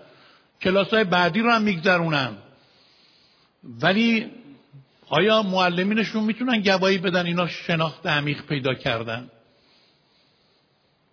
[0.62, 2.36] کلاس های بعدی رو هم میگذرونن.
[3.82, 4.30] ولی
[5.08, 9.30] آیا معلمینشون می‌تونن گواهی بدن اینا شناخت عمیق پیدا کردن؟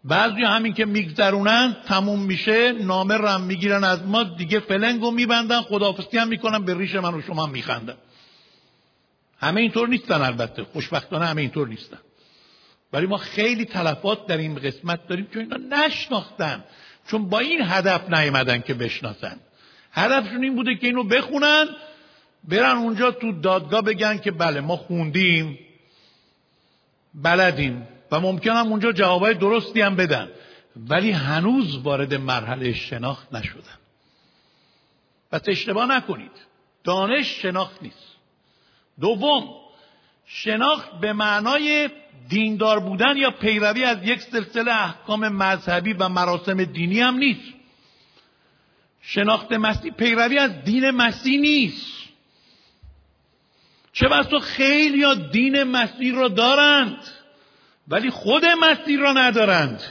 [0.03, 5.61] بعضی همین که میگذرونن تموم میشه نامه رو هم می‌گیرن از ما دیگه فلنگو میبندن
[5.61, 7.97] خداحافظی هم می‌کنن به ریش من و شما میخندن.
[9.39, 11.97] همه اینطور نیستن البته خوشبختانه همه اینطور نیستن.
[12.93, 16.63] ولی ما خیلی تلفات در این قسمت داریم چون اینا نشناختن
[17.07, 19.37] چون با این هدف نیومدن که بشناسن.
[19.91, 21.65] هدفشون این بوده که اینو بخونن
[22.43, 25.59] برن اونجا تو دادگاه بگن که بله ما خوندیم
[27.13, 30.29] بلدیم و ممکنم اونجا جوابای درستی هم بدن.
[30.89, 33.77] ولی هنوز وارد مرحله شناخت نشدن.
[35.31, 36.31] پس اشتباه نکنید.
[36.83, 38.15] دانش شناخت نیست.
[39.01, 39.43] دوم
[40.25, 41.89] شناخت به معنای
[42.29, 47.53] دیندار بودن یا پیروی از یک سلسله احکام مذهبی و مراسم دینی هم نیست.
[49.01, 52.02] شناخت مسیح پیروی از دین مسیح نیست.
[53.93, 56.97] چه بسا خیلی یا دین مسیح را دارند
[57.87, 59.83] ولی خود مسیح را ندارند.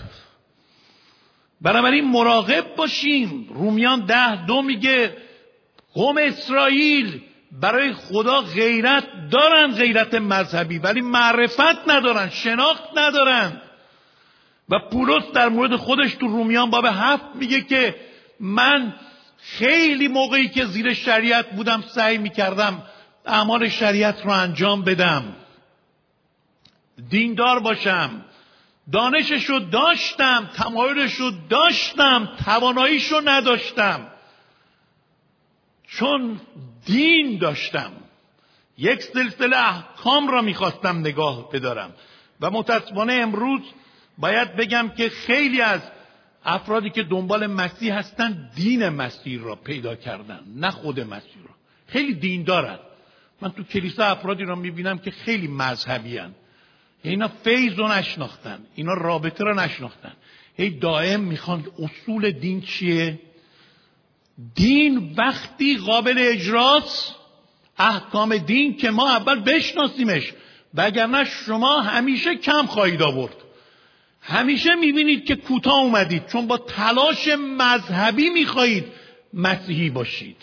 [1.60, 3.46] بنابراین مراقب باشیم.
[3.54, 5.16] رومیان ده دو میگه
[5.94, 7.20] قوم اسرائیل
[7.52, 13.62] برای خدا غیرت دارن غیرت مذهبی ولی معرفت ندارن شناخت ندارن.
[14.68, 17.94] و پولس در مورد خودش تو رومیان باب هفت میگه که
[18.40, 18.94] من
[19.38, 22.82] خیلی موقعی که زیر شریعت بودم سعی می‌کردم
[23.26, 25.24] اعمال شریعت رو انجام بدم.
[27.08, 28.24] دیندار باشم.
[28.92, 34.06] دانشش رو داشتم تمایلش رو داشتم تواناییش رو نداشتم.
[35.87, 36.40] چون
[36.87, 37.92] دین داشتم.
[38.78, 41.92] یک سلسله احکام را می‌خواستم نگاه بدارم.
[42.40, 43.61] و متاسفانه امروز
[44.18, 45.80] باید بگم که خیلی از
[46.44, 51.54] افرادی که دنبال مسیح هستن دین مسیح را پیدا کردن نه خود مسیح را.
[51.87, 52.78] خیلی دین دارن
[53.42, 56.35] من تو کلیسا افرادی را می‌بینم که خیلی مذهبی هن.
[57.02, 58.59] اینا فیض رو نشناختن.
[58.74, 60.12] اینا رابطه را نشناختن.
[60.57, 63.20] هی دائم می‌خوان اصول دین چیه؟
[64.55, 67.14] دین وقتی قابل اجراست
[67.78, 70.33] احکام دین که ما اول بشناسیمش.
[70.74, 73.37] وگرنه شما همیشه کم خواهید آورد.
[74.20, 76.26] همیشه می‌بینید که کوتاه اومدید.
[76.26, 77.28] چون با تلاش
[77.59, 78.85] مذهبی می‌خواهید
[79.35, 80.37] مسیحی باشید.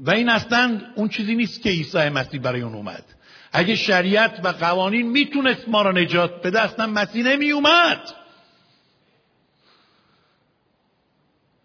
[0.00, 3.04] و این اصلا اون چیزی نیست که عیسی مسیح برای اون اومد.
[3.52, 8.00] اگه شریعت و قوانین می‌تونست ما را نجات بده اصلا مسیح نمی اومد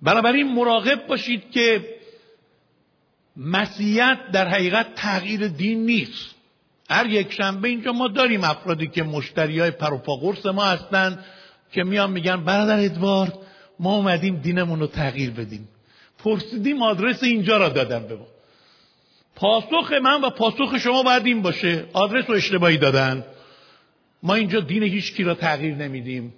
[0.02, 1.98] بنابراین مراقب باشید که
[3.38, 6.36] مسیحیت در حقیقت تغییر دین نیست.
[6.90, 11.26] هر یک شنبه اینجا ما داریم افرادی که مشتری های پروپا قرص ما هستند
[11.72, 13.34] که میان میگن برادر ادوارد
[13.80, 15.68] ما اومدیم دینمون رو تغییر بدیم.
[16.28, 18.28] پرسیدیم آدرس اینجا را دادم به ما.
[19.36, 21.86] پاسخ من و پاسخ شما باید این باشه.
[21.94, 23.26] آدرس رو اشتباهی دادن.
[24.24, 26.34] ما اینجا دین هیچ کی را تغییر نمیدیم.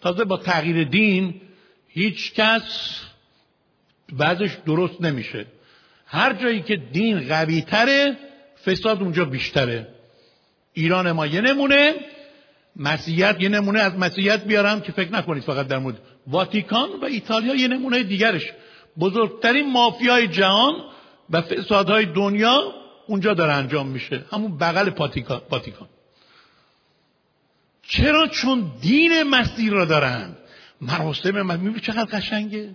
[0.00, 1.40] تازه با تغییر دین
[1.88, 3.00] هیچ کس
[4.12, 5.46] بعضش درست نمیشه.
[6.06, 8.16] هر جایی که دین قوی تره
[8.66, 9.88] فساد اونجا بیشتره.
[10.72, 11.94] ایران ما یه نمونه
[12.76, 13.80] مسیحیت یه نمونه.
[13.80, 18.52] از مسیحیت بیارم که فکر نکنید فقط در مورد واتیکان و ایتالیا یه نمونه دیگرش.
[19.00, 20.74] بزرگترین مافیای جهان
[21.30, 22.74] و فسادهای دنیا
[23.06, 24.24] اونجا داره انجام میشه.
[24.32, 25.88] همون بغل پاتیکان.
[27.82, 30.36] چرا؟ چون دین مسیح را دارن.
[30.80, 32.74] مراسم من می‌بینی چقدر قشنگه؟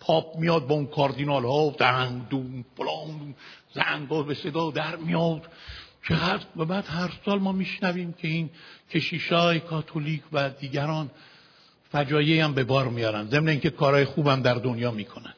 [0.00, 3.34] پاپ میاد با اون کاردینال ها دنگ دون فلان
[3.74, 5.42] زنگ به صدا در میاد.
[6.08, 8.50] چقدر؟ و بعد هر سال ما میشنویم که این
[8.90, 11.10] کشیشای کاتولیک و دیگران
[11.92, 13.28] فجایعی هم به بار میارن.
[13.28, 15.34] ضمن اینکه کارهای خوبم در دنیا می‌کنن.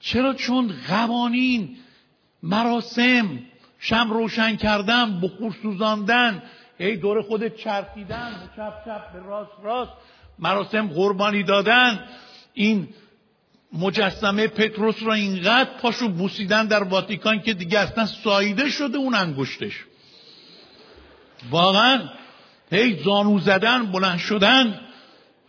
[0.00, 1.76] چرا چون قوانین
[2.42, 3.38] مراسم
[3.78, 6.42] شم روشن کردن بخور سوزاندن
[6.78, 9.92] ای دور خود چرخیدن چپ چپ به راست راست
[10.38, 12.04] مراسم قربانی دادن
[12.54, 12.88] این
[13.72, 19.84] مجسمه پتروس را اینقدر پاشو بوسیدن در واتیکان که دیگه اصلا سایده شده اون انگشتش.
[21.50, 22.08] واقعا
[22.72, 24.80] هی زانو زدن بلند شدن.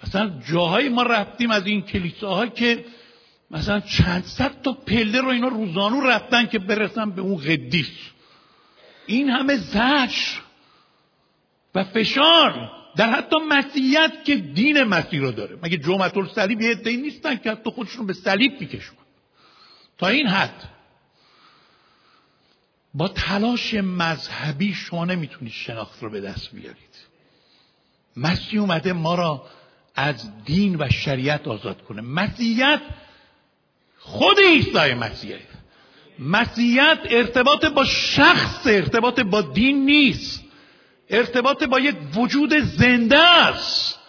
[0.03, 2.85] مثلا جاهایی ما رفتیم از این کلیساها که
[3.51, 7.91] مثلا چند صد تا پله رو اینا روزانو رفتن که برسن به اون قدیس.
[9.05, 10.39] این همه زش
[11.75, 15.57] و فشار در حتی مسیحیت که دین مسیح رو داره.
[15.63, 18.97] مگه جمعت الصلیب یه عده‌ای نیستن که حتی خودشون به صلیب میکشون
[19.97, 20.69] تا این حد
[22.93, 26.95] با تلاش مذهبی شما نمی‌تونید شناخت رو به دست بیارید.
[28.17, 29.45] مسیح اومده ما را
[29.95, 32.01] از دین و شریعت آزاد کنه.
[32.01, 32.81] مسیحیت
[34.01, 35.47] خود عیسی مسیحه.
[36.19, 40.43] مسیحیت ارتباط با شخص ارتباط با دین نیست.
[41.09, 43.99] ارتباط با یک وجود زنده است.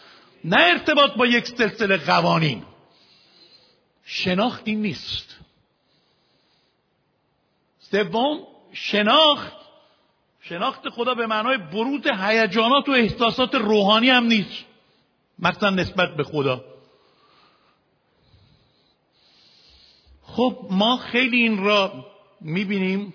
[0.45, 2.63] نه ارتباط با یک سلسله قوانین.
[4.05, 5.37] شناختی نیست.
[7.79, 8.39] سوم
[8.73, 9.53] شناخت.
[10.41, 14.65] شناخت خدا به معنای بروز هیجانات و احساسات روحانی هم نیست.
[15.39, 16.72] مثلا نسبت به خدا.
[20.33, 22.07] خب ما خیلی این را
[22.41, 23.15] می‌بینیم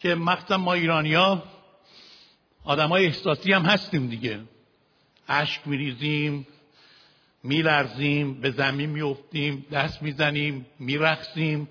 [0.00, 1.42] که مخصوصا ما ایرانیا
[2.64, 4.40] آدمای احساسی هم هستیم دیگه.
[5.28, 6.46] اشک میریزیم
[7.42, 11.68] میلرزیم به زمین میفتیم دست می‌زنیم میرقصیم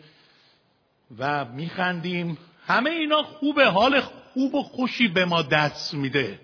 [1.18, 2.38] و میخندیم.
[2.68, 6.40] همه اینا خوبه حال خوب و خوشی به ما دست میده.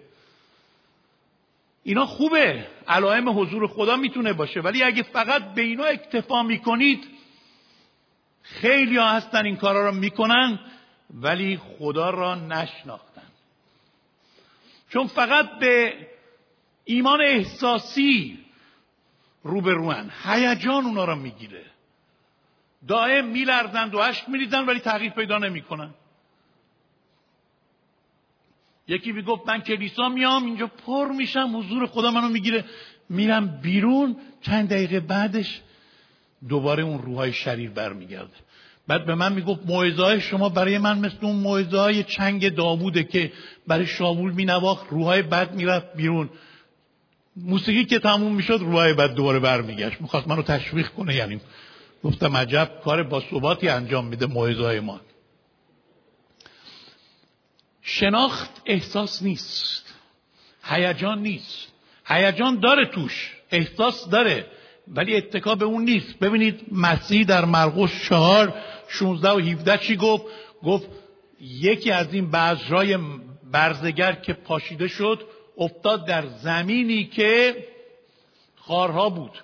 [1.83, 2.67] اینا خوبه.
[2.87, 4.61] علائم حضور خدا می‌تونه باشه.
[4.61, 7.16] ولی اگه فقط به اینا اکتفا می‌کنید
[8.47, 10.59] خیلی ها هستن این کارا رو می‌کنن
[11.13, 13.21] ولی خدا را نشناختن.
[14.89, 15.93] چون فقط به
[16.85, 18.39] ایمان احساسی
[19.43, 21.65] روبروان هیجان اونا را می‌گیره.
[22.87, 25.93] دائم میلرزند و عشق میریزن ولی تغییر پیدا نمی‌کنن.
[28.87, 32.65] یکی می‌گفت من کلیسا میام اینجا پر میشم حضور خدا منو می‌گیره.
[33.09, 35.61] میرم بیرون چند دقیقه بعدش
[36.49, 38.33] دوباره اون روحای شریر برمیگرده.
[38.87, 43.31] بعد به من می‌گفت موعظه شما برای من مثل اون موعظه های چنگ داووده که
[43.67, 46.29] برای شاول مینواخت روحای بد می‌رفت بیرون.
[47.35, 50.01] موسیقی که تموم می‌شد روحای بد دوباره برمیگشت.
[50.01, 51.41] می‌خواست منو تشویق کنه یعنی
[52.03, 55.01] گفتم عجب کار با ثباتی انجام میده موعظه ما.
[57.81, 59.93] شناخت احساس نیست.
[60.63, 61.67] هیجان نیست.
[62.05, 63.33] هیجان داره توش.
[63.51, 64.45] احساس داره.
[64.95, 66.19] ولی اتکا به اون نیست.
[66.19, 68.53] ببینید مسیح در مرقس چهار
[68.87, 70.25] 16 و 17 چی گفت؟
[70.63, 70.87] گفت
[71.41, 72.97] یکی از این بذرای
[73.51, 75.27] برزگر که پاشیده شد
[75.57, 77.55] افتاد در زمینی که
[78.55, 79.43] خارها بود.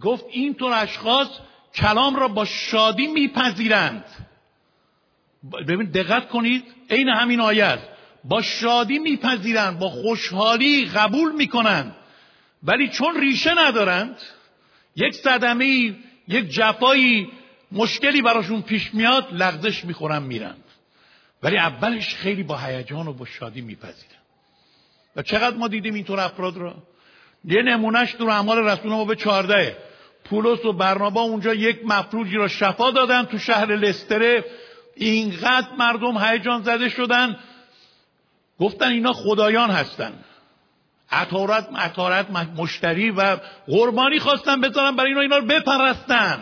[0.00, 1.28] گفت اینطور اشخاص
[1.74, 4.04] کلام را با شادی میپذیرند.
[5.68, 7.88] ببین دقت کنید عین همین آیه است.
[8.24, 11.96] با شادی میپذیرند با خوشحالی قبول می‌کنند.
[12.64, 14.16] ولی چون ریشه ندارند
[14.96, 15.94] یک صدمه
[16.28, 17.32] یک جفایی
[17.72, 20.64] مشکلی براشون پیش میاد لغزش می‌خورن میرند.
[21.42, 24.20] ولی اولش خیلی با هیجان و با شادی میپذیرن.
[25.16, 26.74] و چقدر ما دیدیم اینطور افراد را
[27.44, 29.76] یه نمونهش در اعمال رسول ما به چارده
[30.24, 34.44] پولس و برنابا اونجا یک مفلوجی را شفا دادن تو شهر لستره.
[34.96, 37.38] اینقدر مردم هیجان زده شدن.
[38.58, 40.12] گفتن اینا خدایان هستن.
[41.14, 43.36] عطارت عطارت مشتری و
[43.66, 46.38] قربانی خواستن بذارن برای اینا اینا رو بپرستن.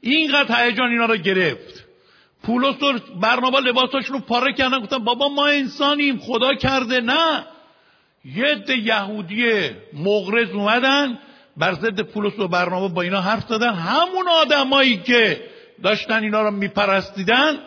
[0.00, 1.84] اینقدر هیجان اینا رو گرفت.
[2.42, 7.00] پولس و برنابا لباساشون رو پاره کردن گفتن بابا ما انسانیم خدا کرده.
[7.00, 7.44] نه.
[8.24, 11.18] یه عده یهودی مغرض اومدن
[11.56, 13.74] بر ضد پولس و برنامه با اینا حرف زدن.
[13.74, 15.44] همون آدمایی که
[15.82, 17.58] داشتن اینا رو میپرستیدن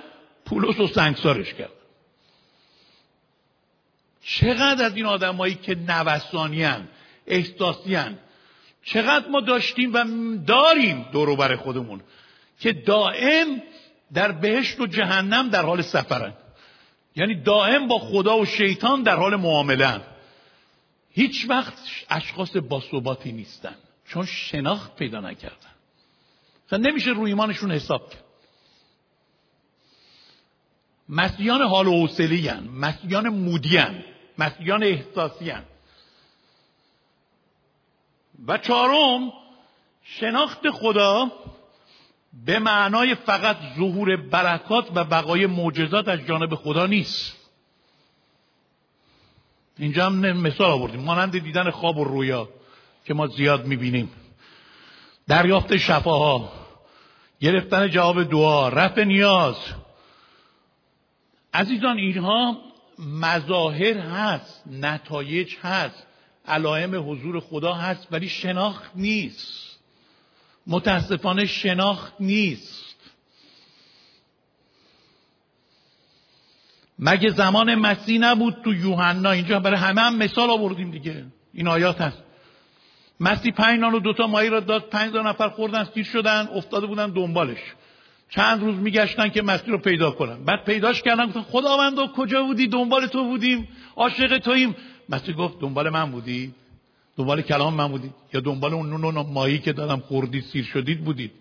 [0.45, 1.82] پولس و سنگسارش کرد
[4.23, 6.87] چقدر از این آدمایی که نوسانیان
[7.27, 8.19] احساسیان
[8.83, 10.03] چقدر ما داشتیم و
[10.45, 12.01] داریم دور خودمون
[12.59, 13.61] که دائم
[14.13, 16.33] در بهشت و جهنم در حال سفرن.
[17.15, 20.01] یعنی دائم با خدا و شیطان در حال معامله
[21.11, 21.73] هیچ وقت
[22.09, 23.75] اشخاص باثباتی نیستن
[24.07, 25.73] چون شناخت پیدا نکردن.
[26.71, 28.23] نمیشه روی ایمانشون حساب کرد.
[31.09, 34.03] مسیحیان حال و حوصله مسیحیان مودیان
[34.37, 35.53] مسیحیان احساسی
[38.47, 39.33] و چهارم
[40.03, 41.31] شناخت خدا
[42.45, 47.37] به معنای فقط ظهور برکات و بقای معجزات از جانب خدا نیست.
[49.77, 51.01] اینجا هم مثال آوردیم.
[51.01, 52.49] مانند دیدن خواب و رویا
[53.05, 54.11] که ما زیاد می‌بینیم.
[55.27, 56.51] دریافت شفاها
[57.41, 59.55] گرفتن جواب دعا رفع نیاز.
[61.53, 62.57] عزیزان اینها
[62.99, 66.07] مظاهر هست نتایج هست
[66.47, 69.79] علائم حضور خدا هست ولی شناخت نیست.
[70.67, 72.95] متاسفانه شناخت نیست.
[76.99, 81.25] مگه زمان مسیح نبود تو یوحنا؟ اینجا برای همه هم مثال آوردیم دیگه.
[81.53, 82.17] این آیات هست.
[83.19, 87.09] مسیح پنج نان و دوتا ماهی را داد پنج نفر خوردن سیر شدن افتاده بودن
[87.09, 87.59] دنبالش.
[88.35, 90.45] چند روز میگشتن که مسیح رو پیدا کنن.
[90.45, 93.67] بعد پیداش کردن گفتن خداوند کجا بودی؟ دنبال تو بودیم.
[93.95, 94.75] عاشق توییم.
[95.09, 96.53] مسیح گفت دنبال من بودی؟
[97.17, 101.03] دنبال کلام من بودید یا دنبال اون نون و ماهی که دادم خوردید سیر شدید
[101.03, 101.31] بودید؟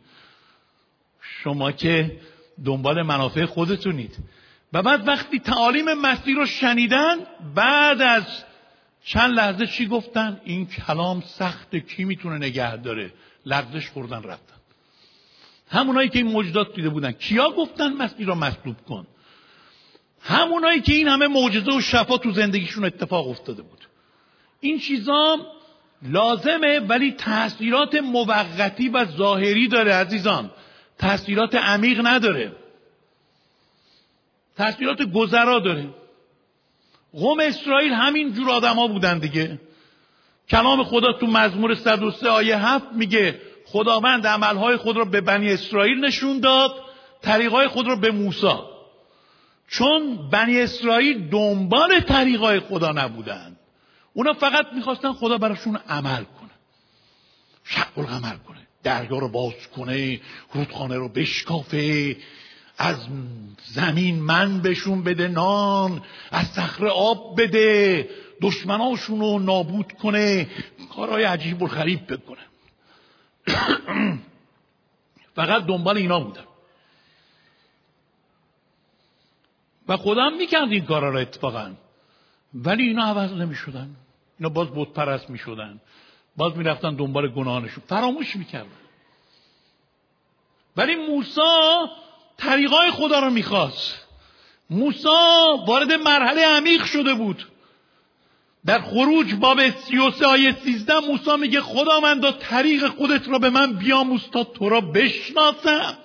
[1.42, 2.18] شما که
[2.64, 4.16] دنبال منافع خودتونید.
[4.72, 7.16] و بعد وقتی تعالیم مسیح رو شنیدن
[7.54, 8.24] بعد از
[9.04, 13.12] چند لحظه چی گفتن؟ این کلام سخت کی می‌تونه نگه داره
[13.46, 14.61] لغزش خوردن رفتن.
[15.72, 17.12] همونایی که این موجودات دیده بودن.
[17.12, 19.06] کیا گفتن مسیح را مصلوب کن؟
[20.20, 23.78] همونایی که این همه معجزه و شفا تو زندگیشون اتفاق افتاده بود.
[24.60, 25.36] این چیزا
[26.02, 30.50] لازمه ولی تاثیرات موقتی و ظاهری داره عزیزان.
[30.98, 32.52] تاثیرات عمیق نداره.
[34.56, 35.88] تاثیرات گذرا داره.
[37.12, 39.60] قوم اسرائیل همین جور آدما بودن دیگه.
[40.48, 43.40] کلام خدا تو مزمور 103 آیه 7 میگه
[43.72, 46.74] خداوند عملهای خود را به بنی اسرائیل نشون داد
[47.22, 48.58] طریقای خود را به موسی.
[49.68, 53.56] چون بنی اسرائیل دنبال طریقای خدا نبودن
[54.14, 56.50] اونا فقط می‌خواستن خدا براشون عمل کنه.
[57.64, 60.20] شق عمل کنه دریا رو باز کنه
[60.54, 62.16] رودخانه رو بشکافه
[62.78, 62.96] از
[63.64, 68.08] زمین من بهشون بده نان از صخره آب بده
[68.42, 70.46] دشمناشون رو نابود کنه
[70.96, 72.51] کارهای عجیب و خریب بکنه.
[75.36, 76.44] فقط دنبال اینا بودم.
[79.88, 81.72] و هم می‌کرد این کارا را اتفاقا.
[82.54, 83.96] ولی اینا عوض نمی‌شدن.
[84.38, 85.80] اینا باز بود پرست می‌شدن.
[86.36, 87.84] باز می‌رفتن دنبال گناهانشون.
[87.86, 88.70] فراموش می‌کردن.
[90.76, 91.88] ولی موسا
[92.36, 94.06] طریقای خدا رو می‌خواست.
[94.70, 97.51] موسا وارد مرحله عمیق شده بود.
[98.66, 103.50] در خروج باب 33 آیه 13 موسی میگه خدا من دا طریق خودت را به
[103.50, 105.98] من بیاموز تا تو را بشناسم.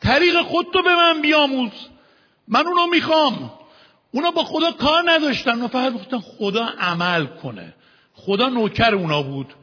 [0.00, 1.70] طریق خود تو به من بیاموز.
[2.48, 3.52] من اونو می‌خوام.
[4.10, 5.62] اونا با خدا کار نداشتن.
[5.62, 7.74] و فقط گفتن خدا عمل کنه.
[8.14, 9.54] خدا نوکر اونا بود.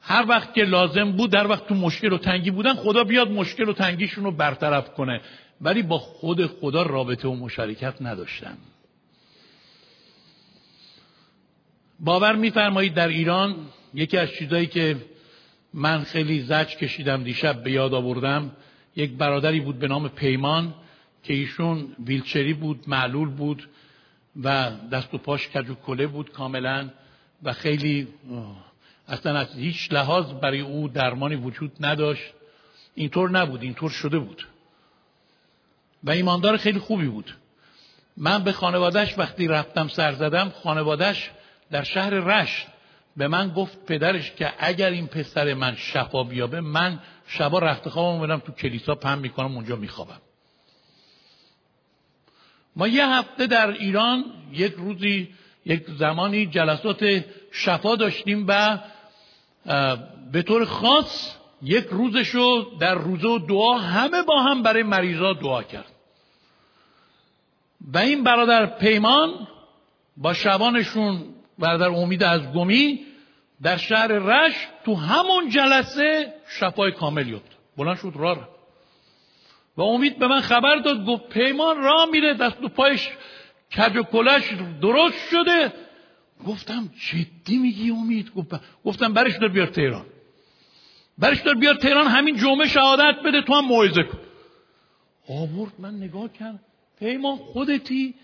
[0.00, 3.68] هر وقت که لازم بود در وقت تو مشکل و تنگی بودن خدا بیاد مشکل
[3.68, 5.20] و تنگیشون رو برطرف کنه.
[5.60, 8.58] ولی با خود خدا رابطه و مشارکت نداشتن.
[12.00, 13.56] باور میفرمایید در ایران
[13.94, 14.96] یکی از چیزایی که
[15.74, 18.50] من خیلی زج کشیدم دیشب به یاد آوردم
[18.96, 20.74] یک برادری بود به نام پیمان
[21.22, 23.68] که ایشون ویلچری بود معلول بود
[24.42, 26.88] و دست و پاش کج و کله بود کاملا
[27.42, 28.08] و خیلی
[29.08, 32.24] اصلا از هیچ لحاظ برای او درمانی وجود نداشت.
[32.94, 34.46] اینطور نبود اینطور شده بود.
[36.04, 37.36] و ایماندار خیلی خوبی بود.
[38.16, 41.30] من به خانوادهش وقتی رفتم سر زدم خانوادهش
[41.70, 42.66] در شهر رشت
[43.16, 48.38] به من گفت پدرش که اگر این پسر من شفا بیابه من شبا رفت خوابم
[48.38, 50.20] تو کلیسا پم می‌کنم اونجا میخوابم.
[52.76, 55.28] ما یه هفته در ایران یک روزی
[55.66, 58.78] یک زمانی جلسات شفا داشتیم و
[60.32, 65.62] به طور خاص یک روزشو در روزه و دعا همه با هم برای مریضا دعا
[65.62, 65.92] کرد.
[67.94, 69.48] و این برادر پیمان
[70.16, 73.00] با شبانشون برادر امید از گمی
[73.62, 74.54] در شهر رش
[74.84, 77.58] تو همون جلسه شفای کامل یافت.
[77.76, 78.48] بلند شد راه
[79.76, 83.08] و امید به من خبر داد گفت پیمان راه میره دست و پایش
[83.76, 84.52] کج و کلش
[84.82, 85.72] درست شده.
[86.46, 88.32] گفتم جدی میگی امید؟
[88.84, 90.06] گفتم برش دار بیار تهران.
[91.18, 94.18] برش دار بیار تهران همین جمعه شهادت بده تو هم موعظه کن.
[95.28, 96.60] آورد من نگاه کردم
[96.98, 98.14] پیمان خودتی؟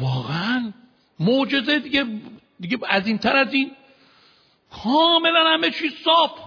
[0.00, 0.72] واقعا
[1.20, 2.06] معجزه دیگه
[2.60, 3.76] دیگه از این تر از این.
[4.82, 6.38] کاملا همه چیز صاف.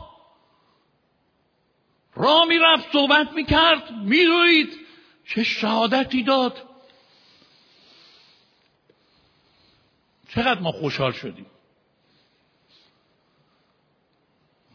[2.16, 4.80] را می‌رفت صحبت می‌کرد میدوید
[5.26, 6.70] چه شهادتی داد.
[10.30, 11.46] چقدر ما خوشحال شدیم.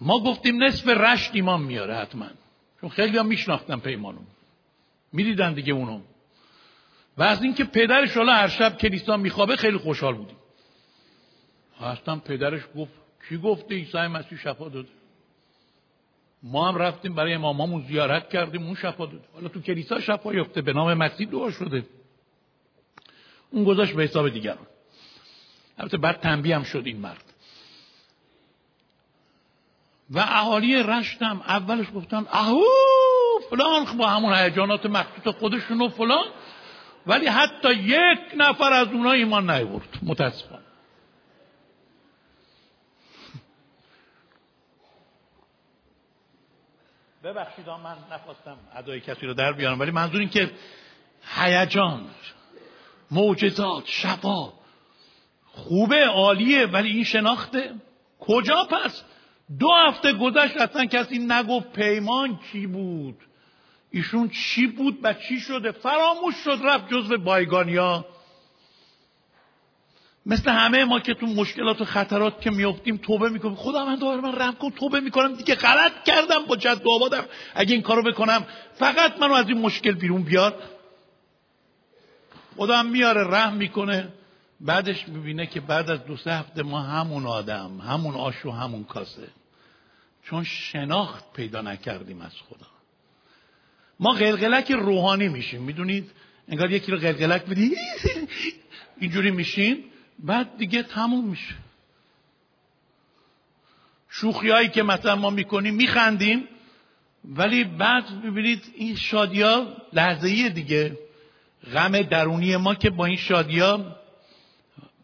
[0.01, 2.31] ما گفتیم نصف رشت ایمان میاره حتما.
[2.81, 4.21] چون خیلی هم میشناختن پیمانو.
[5.13, 6.01] می‌دیدن دیگه اونو.
[7.19, 10.37] و از اینکه پدرش حالا هر شب کلیسا میخوابه خیلی خوشحال بودیم.
[11.81, 12.93] اصلا پدرش گفت
[13.29, 14.89] کی گفته عیسی مسیح شفا داده؟
[16.43, 19.25] ما هم رفتیم برای امامامون زیارت کردیم اون شفا داده.
[19.35, 21.87] حالا تو کلیسا شفا یافته به نام مسیح دعا شده.
[23.51, 24.67] اون گذاشت به حساب دیگران.
[25.79, 27.25] البته بعد تنبیه هم شد این مرد.
[30.11, 32.63] و اهالی رشتم اولش گفتن اهو
[33.51, 36.25] فلان با همون هیجانات مخصوص خودشون و فلان.
[37.07, 40.65] ولی حتی یک نفر از اونها ایمان نیورد متاسفانه.
[47.25, 50.51] ببخشید من نخواستم ادای کسی رو در بیارم ولی منظور این که
[51.37, 52.07] هیجان
[53.11, 54.53] معجزات شفا
[55.47, 57.75] خوبه عالیه ولی این شناخته.
[58.21, 59.03] کجا پس؟
[59.59, 63.17] دو هفته گذشت اصلا کسی نگفت پیمان کی بود؟
[63.95, 68.07] ایشون چی بود و چی شده؟ فراموش شد رفت جزو بایگانیا.
[70.27, 73.55] مثل همه ما که تو مشکلات و خطرات که میافتیم توبه می‌کنیم.
[73.55, 75.55] خدا من دوباره من رحم کن توبه می‌کنم دیگه.
[75.55, 77.25] غلط کردم با جد آبادم.
[77.55, 80.55] اگه این کارو بکنم فقط منو از این مشکل بیرون بیار.
[82.57, 84.09] خدا هم میاره رحم می‌کنه.
[84.61, 88.85] بعدش می‌بینه که بعد از دو سه هفته ما همون آدم همون آش و همون
[88.85, 89.29] کاسه.
[90.23, 92.74] چون شناخت پیدا نکردیم از خدا.
[94.01, 95.63] ما قلقلک روحانی میشیم.
[95.63, 96.11] می‌دونید؟
[96.49, 97.77] انگار یکی رو قلقلک بدی
[99.01, 99.85] اینجوری میشین.
[100.19, 101.55] بعد دیگه تموم میشه.
[104.09, 106.49] شوخی هایی که مثلا ما می‌کنیم میخندیم.
[107.25, 110.99] ولی بعد می‌بینید این شادیا لحظه دیگه.
[111.73, 113.97] غم درونی ما که با این شادیا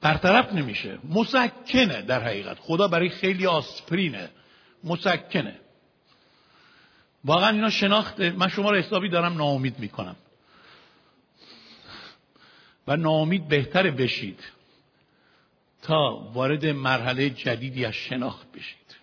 [0.01, 0.99] برطرف نمیشه.
[1.09, 2.59] مسکنه در حقیقت.
[2.61, 4.31] خدا برای خیلی آسپرینه.
[4.85, 5.60] مسکنه.
[7.25, 10.17] واقعا اینا شناخت من شما رو حسابی دارم ناامید می‌کنم.
[12.87, 14.41] و ناامید بهتره بشید
[15.83, 18.97] تا وارد مرحله جدیدی از شناخت بشید.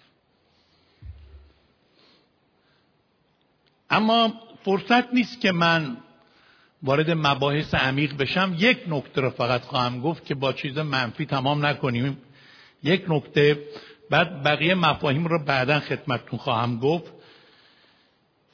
[3.90, 5.98] اما فرصت نیست که من
[6.84, 8.56] وارد مباحث عمیق بشم.
[8.58, 12.18] یک نکته رو فقط خواهم گفت که با چیز منفی تمام نکنیم.
[12.84, 13.64] یک نکته
[14.10, 17.17] بعد بقیه مفاهیم رو بعدا خدمتتون خواهم گفت.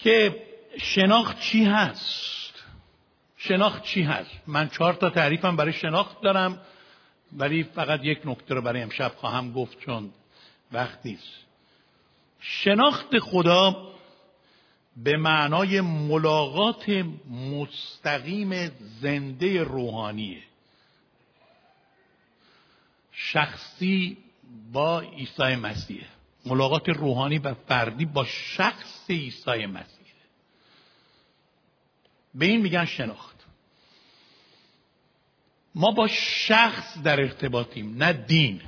[0.04, 0.46] که
[0.78, 2.54] شناخت چی هست؟
[3.38, 6.62] شناخت چی هست؟ من چهار تا تعریفم برای شناخت دارم
[7.38, 10.12] ولی فقط یک نکته رو برای امشب خواهم گفت چون
[10.72, 11.34] وقت نیست.
[12.40, 13.94] شناخت خدا
[14.98, 16.90] به معنای ملاقات
[17.30, 20.44] مستقیم زنده روحانیه.
[23.12, 24.18] شخصی
[24.72, 26.06] با عیسی مسیح.
[26.46, 30.04] ملاقات روحانی و فردی با شخص عیسی مسیح.
[32.36, 33.36] به این میگن شناخت.
[35.76, 38.62] ما با شخص در ارتباطیم نه دین.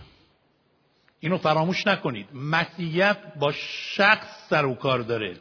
[1.19, 2.28] اینو فراموش نکنید.
[2.34, 3.51] مسیحیت با
[3.95, 5.39] شخص سر و کار داره.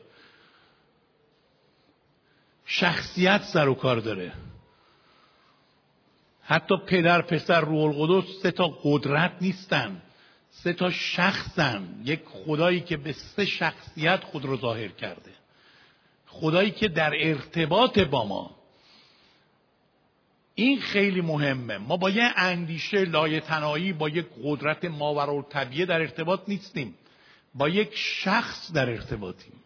[2.65, 4.33] شخصیت سر و کار داره.
[6.43, 10.03] حتی پدر پسر روح القدس سه تا قدرت نیستن.
[10.63, 11.89] سه تا شخصن.
[12.05, 15.31] یک خدایی که به سه شخصیت خود رو ظاهر کرده.
[16.27, 18.57] خدایی که در ارتباط با ما.
[20.55, 21.79] این خیلی مهمه.
[21.79, 26.95] ما با یه اندیشه لایتنایی با یک قدرت ماورا طبیعه در ارتباط نیستیم.
[27.55, 29.61] با یک شخص در ارتباطیم.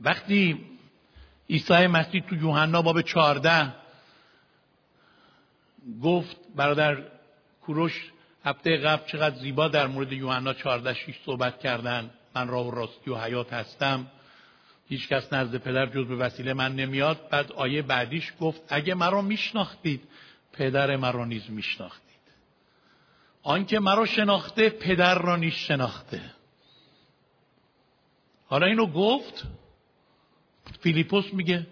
[0.00, 0.66] وقتی
[1.50, 3.74] عیسی مسیح تو یوحنا باب 14
[6.02, 7.19] گفت برادر
[7.70, 8.12] کوروش
[8.44, 12.10] هفته قبل چقدر زیبا در مورد یوحنا 14 6 صحبت کردن.
[12.34, 14.06] من راه و راستی و حیات هستم.
[14.88, 17.28] هیچ کس نزد پدر جز به وسیله من نمیاد.
[17.28, 20.08] بعد آیه بعدیش گفت اگه مرا میشناختید
[20.52, 22.20] پدر مرا نیز میشناختید.
[23.42, 26.22] آنکه مرا شناخته پدر را نیز شناخته.
[28.46, 29.46] حالا اینو گفت.
[30.80, 31.66] فیلیپوس میگه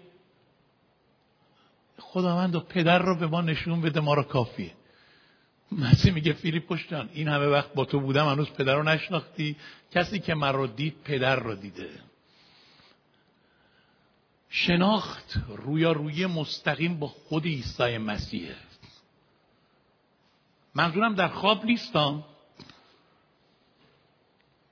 [1.99, 4.78] خداوند و پدر رو به ما نشون بده ما رو کافیه.
[5.71, 9.55] مسیح میگه فیلیپوس جان این همه وقت با تو بودم هنوز پدر رو نشناختی؟
[9.91, 11.89] کسی که من رو دید پدر رو دیده.
[14.49, 18.55] شناخت روی مستقیم با خود عیسی مسیحه.
[20.75, 22.23] منظورم در خواب نیستم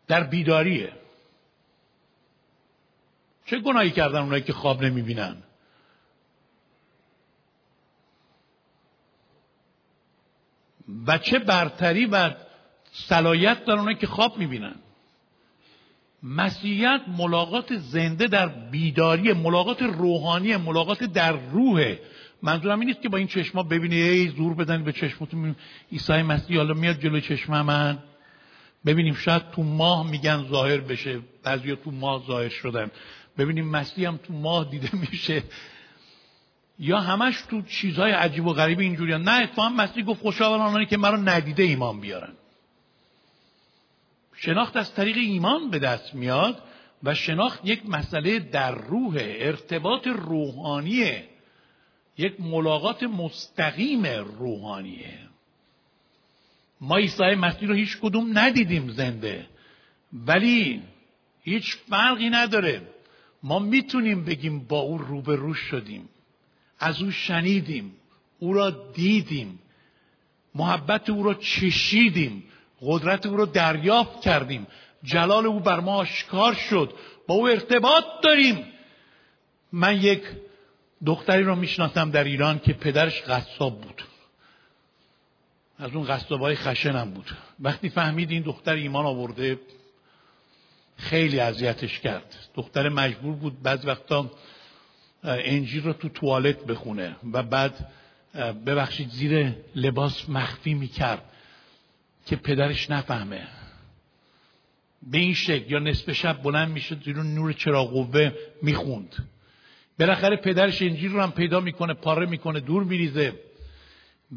[0.07, 0.93] در بیداریه.
[3.45, 5.43] چه گناهی کردن اونایی که خواب نمی‌بینن؟
[11.07, 12.31] و چه برتری و
[12.91, 14.75] صلاحیت دارن اونایی که خواب می‌بینن.
[16.23, 21.99] مسیحیت ملاقات زنده در بیداری ملاقات روحانی ملاقات در روحه.
[22.41, 25.55] منظورم این نیست که با این چشما ببینی ای زور بدن به چشمتون
[25.91, 27.97] عیسی مسیح حالا میاد جلو چشم من.
[28.85, 32.91] ببینیم شاید تو ماه میگن ظاهر بشه بعضیا تو ماه ظاهر شدن.
[33.37, 35.43] ببینیم مسیح هم تو ماه دیده میشه.
[36.79, 40.97] یا همش تو چیزهای عجیب و غریب اینجوری نه اتفاقا مسیح گفت خوشا آنانی که
[40.97, 42.33] مرا ندیده ایمان بیارن.
[44.35, 46.63] شناخت از طریق ایمان به دست میاد
[47.03, 51.23] و شناخت یک مسئله در روح ارتباط روحانیه.
[52.17, 54.05] یک ملاقات مستقیم
[54.39, 55.19] روحانیه.
[56.81, 59.47] ما عیسی مسیح رو هیچ کدوم ندیدیم زنده.
[60.13, 60.81] ولی
[61.43, 62.81] هیچ فرقی نداره.
[63.43, 66.09] ما می‌تونیم بگیم با او روبرو شدیم.
[66.79, 67.95] از او شنیدیم
[68.39, 69.59] او را دیدیم.
[70.55, 72.43] محبت او را چشیدیم.
[72.81, 74.67] قدرت او را دریافت کردیم.
[75.03, 76.93] جلال او بر ما آشکار شد.
[77.27, 78.65] با او ارتباط داریم.
[79.71, 80.21] من یک
[81.05, 84.03] دختری را می‌شناسم در ایران که پدرش قصاب بود.
[85.79, 87.37] از اون قصابای خشنم بود.
[87.59, 89.59] وقتی فهمید این دختر ایمان آورده
[90.97, 92.35] خیلی اذیتش کرد.
[92.55, 93.61] دختر مجبور بود.
[93.61, 94.31] بعض وقتا
[95.23, 97.91] انجیل رو تو توالت بخونه و بعد
[98.65, 101.31] ببخشید زیر لباس مخفی می‌کرد
[102.25, 103.47] که پدرش نفهمه.
[105.11, 109.15] به این شکل یا نصف شب بلند میشه زیر نور چراغ قوه می‌خوند.
[109.99, 113.33] بالاخره پدرش انجیل رو هم پیدا می‌کنه پاره می‌کنه دور میریزه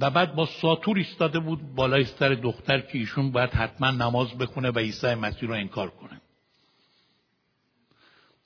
[0.01, 4.70] و بعد با ساتور ایستاده بود بالای سر دختر که ایشون باید حتما نماز بخونه
[4.70, 6.20] و عیسی مسیح رو انکار کنه.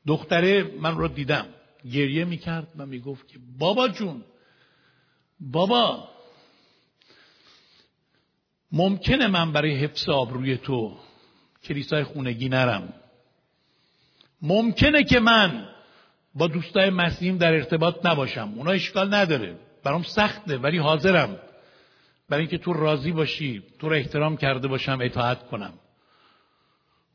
[0.06, 1.46] دختره من رو دیدم.
[1.92, 4.24] گریه می‌کرد و می‌گفت که بابا جون
[5.40, 6.08] بابا
[8.72, 10.96] ممکنه من برای حفظ آبروی تو
[11.64, 12.92] کلیسای خونگی نرم.
[14.42, 15.68] ممکنه که من
[16.34, 18.52] با دوستای مسیحیم در ارتباط نباشم.
[18.56, 19.58] اونا اشکال نداره.
[19.84, 21.38] برام سخته ولی حاضرم.
[22.28, 25.72] برای اینکه تو راضی باشی تو رو احترام کرده باشم اطاعت کنم.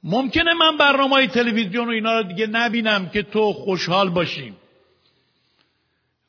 [0.03, 4.53] ممکنه من برنامه های تلویزیون و اینا رو دیگه نبینم که تو خوشحال باشی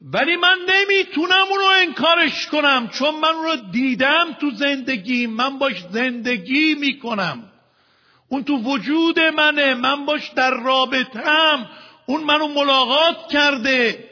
[0.03, 5.85] ولی من نمی‌تونم اون رو انکارش کنم چون من رو دیدم تو زندگی من باش
[5.93, 7.51] زندگی می‌کنم.
[8.29, 11.71] اون تو وجود منه من باش در رابطم
[12.07, 14.11] اون منو ملاقات کرده.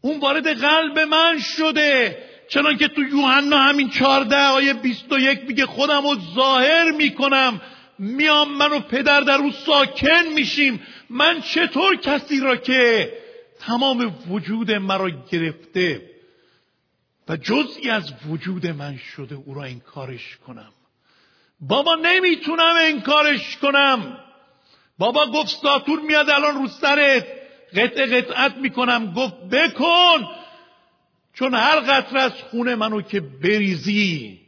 [0.00, 2.18] اون وارد قلب من شده.
[2.48, 7.60] چنان که تو یوحنا همین چارده آیه بیست و یک میگه خودم رو ظاهر می‌کنم.
[7.98, 10.82] میام من و پدر در او ساکن میشیم.
[11.10, 13.12] من چطور کسی را که
[13.60, 16.10] تمام وجود مرا گرفته
[17.28, 20.72] و جزئی از وجود من شده او را انکارش کنم؟
[21.60, 24.18] بابا نمی‌تونم انکارش کنم.
[24.98, 27.26] بابا گفت ساتور میاد الان رو سرت.
[27.76, 29.14] قطع قطعت می‌کنم.
[29.14, 30.28] گفت بکن.
[31.34, 34.40] چون هر قطره از خون منو که بریزی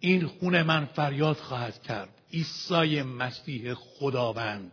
[0.00, 2.08] این خون من فریاد خواهد کرد.
[2.32, 4.72] عیسی مسیح خداوند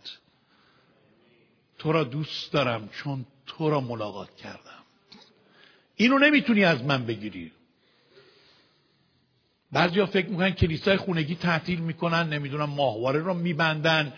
[1.77, 4.83] تو را دوست دارم چون تو را ملاقات کردم.
[5.95, 7.51] اینو نمی‌تونی از من بگیری.
[9.71, 14.13] بعضیا فکر می‌کنن کلیسای خونگی تعطیل می‌کنن نمی‌دونم ماهواره رو میبندن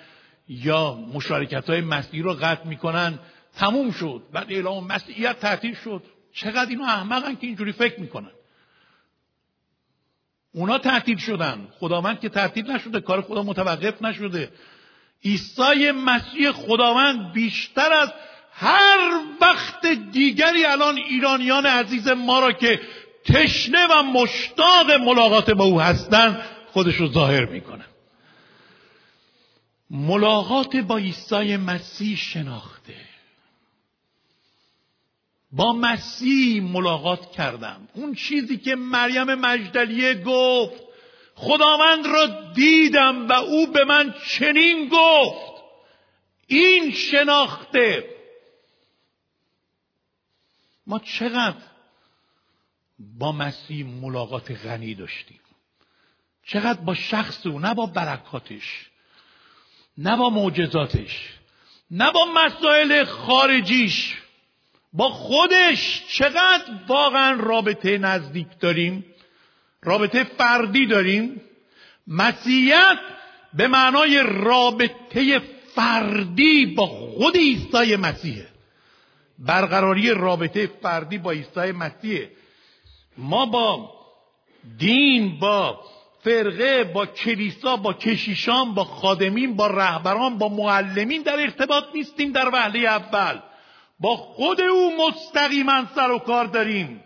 [0.47, 3.19] یا مشارکت های مسیحی رو قطع می‌کنن.
[3.55, 4.21] تموم شد.
[4.31, 6.03] بعد اعلام مسیحیت تعطیل شد.
[6.35, 8.31] چقدر اینو احمقن که اینجوری فکر می‌کنن.
[10.53, 11.67] اونا تعطیل شدن.
[11.79, 14.51] خداوند که تعطیل نشده کار خدا متوقف نشده.
[15.23, 18.13] عیسی مسیح خداوند بیشتر از
[18.51, 22.81] هر وقت دیگری الان ایرانیان عزیز ما را که
[23.25, 27.85] تشنه و مشتاق ملاقات با او هستند خودش رو ظاهر می‌کنه
[29.89, 33.04] ملاقات با عیسی مسیح شناخته.
[35.55, 37.87] با مسیح ملاقات کردم.
[37.93, 40.83] اون چیزی که مریم مجدلیه گفت
[41.35, 45.63] خداوند را دیدم و او به من چنین گفت.
[46.47, 48.09] این شناخته.
[50.87, 51.57] ما چقدر
[52.99, 55.39] با مسیح ملاقات غنی داشتیم.
[56.45, 58.85] چقدر با شخص او نه با برکاتش
[59.97, 61.29] نه با معجزاتش
[61.91, 64.15] نه با مسائل خارجیش.
[64.97, 69.05] با خودش چقدر واقعا رابطه نزدیک داریم
[69.85, 71.41] رابطه فردی داریم.
[72.07, 72.97] مسیحیت
[73.53, 75.41] به معنای رابطه
[75.75, 78.47] فردی با خود عیسی مسیحه.
[79.39, 82.31] برقراری رابطه فردی با عیسی مسیحه.
[83.17, 83.91] ما با
[84.77, 85.79] دین با
[86.23, 92.49] فرقه با کلیسا با کشیشان با خادمین با رهبران با معلمین در ارتباط نیستیم در
[92.53, 93.39] وهله اول.
[93.99, 97.03] با خود او مستقیما سر و کار داریم.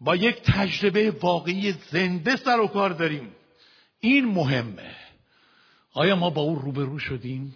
[0.00, 3.34] با یک تجربه واقعی زنده سر و کار داریم.
[4.00, 4.96] این مهمه.
[5.92, 7.54] آیا ما با او روبرو شدیم؟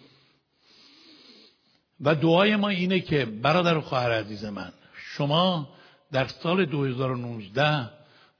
[2.01, 5.69] و دعای ما اینه که برادر و خواهر عزیز من شما
[6.11, 7.89] در سال 2019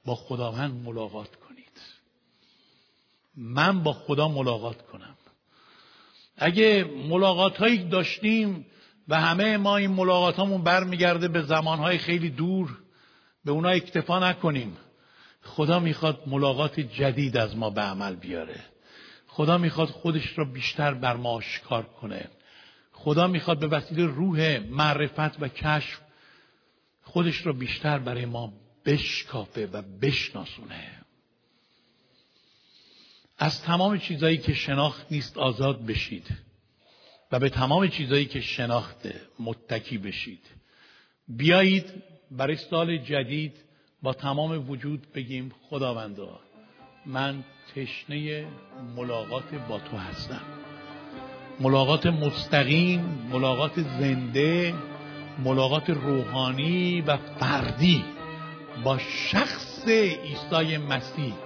[0.04, 1.80] با خداوند ملاقات کنید.
[3.36, 5.15] من با خدا ملاقات کنم.
[6.36, 8.66] اگه ملاقات هایی داشتیم
[9.08, 12.78] و همه ما این ملاقات هامون برمیگرده به زمانهای خیلی دور
[13.44, 14.76] به اونا اکتفا نکنیم.
[15.42, 18.60] خدا می‌خواد ملاقات جدید از ما به عمل بیاره.
[19.26, 22.28] خدا می‌خواد خودش را بیشتر بر ما آشکار کنه.
[22.92, 26.00] خدا می‌خواد به وسیله روح معرفت و کشف
[27.02, 28.52] خودش را بیشتر برای ما
[28.84, 31.05] بشکافه و بشناسونه.
[33.38, 36.26] از تمام چیزایی که شناخت نیست آزاد بشید
[37.32, 40.40] و به تمام چیزایی که شناخته متکی بشید.
[41.28, 43.56] بیایید برای سال جدید
[44.02, 46.40] با تمام وجود بگیم خداوندا
[47.06, 48.46] من تشنه
[48.96, 50.42] ملاقات با تو هستم.
[51.60, 54.74] ملاقات مستقیم ملاقات زنده
[55.44, 58.04] ملاقات روحانی و فردی
[58.84, 61.45] با شخص عیسی مسیح.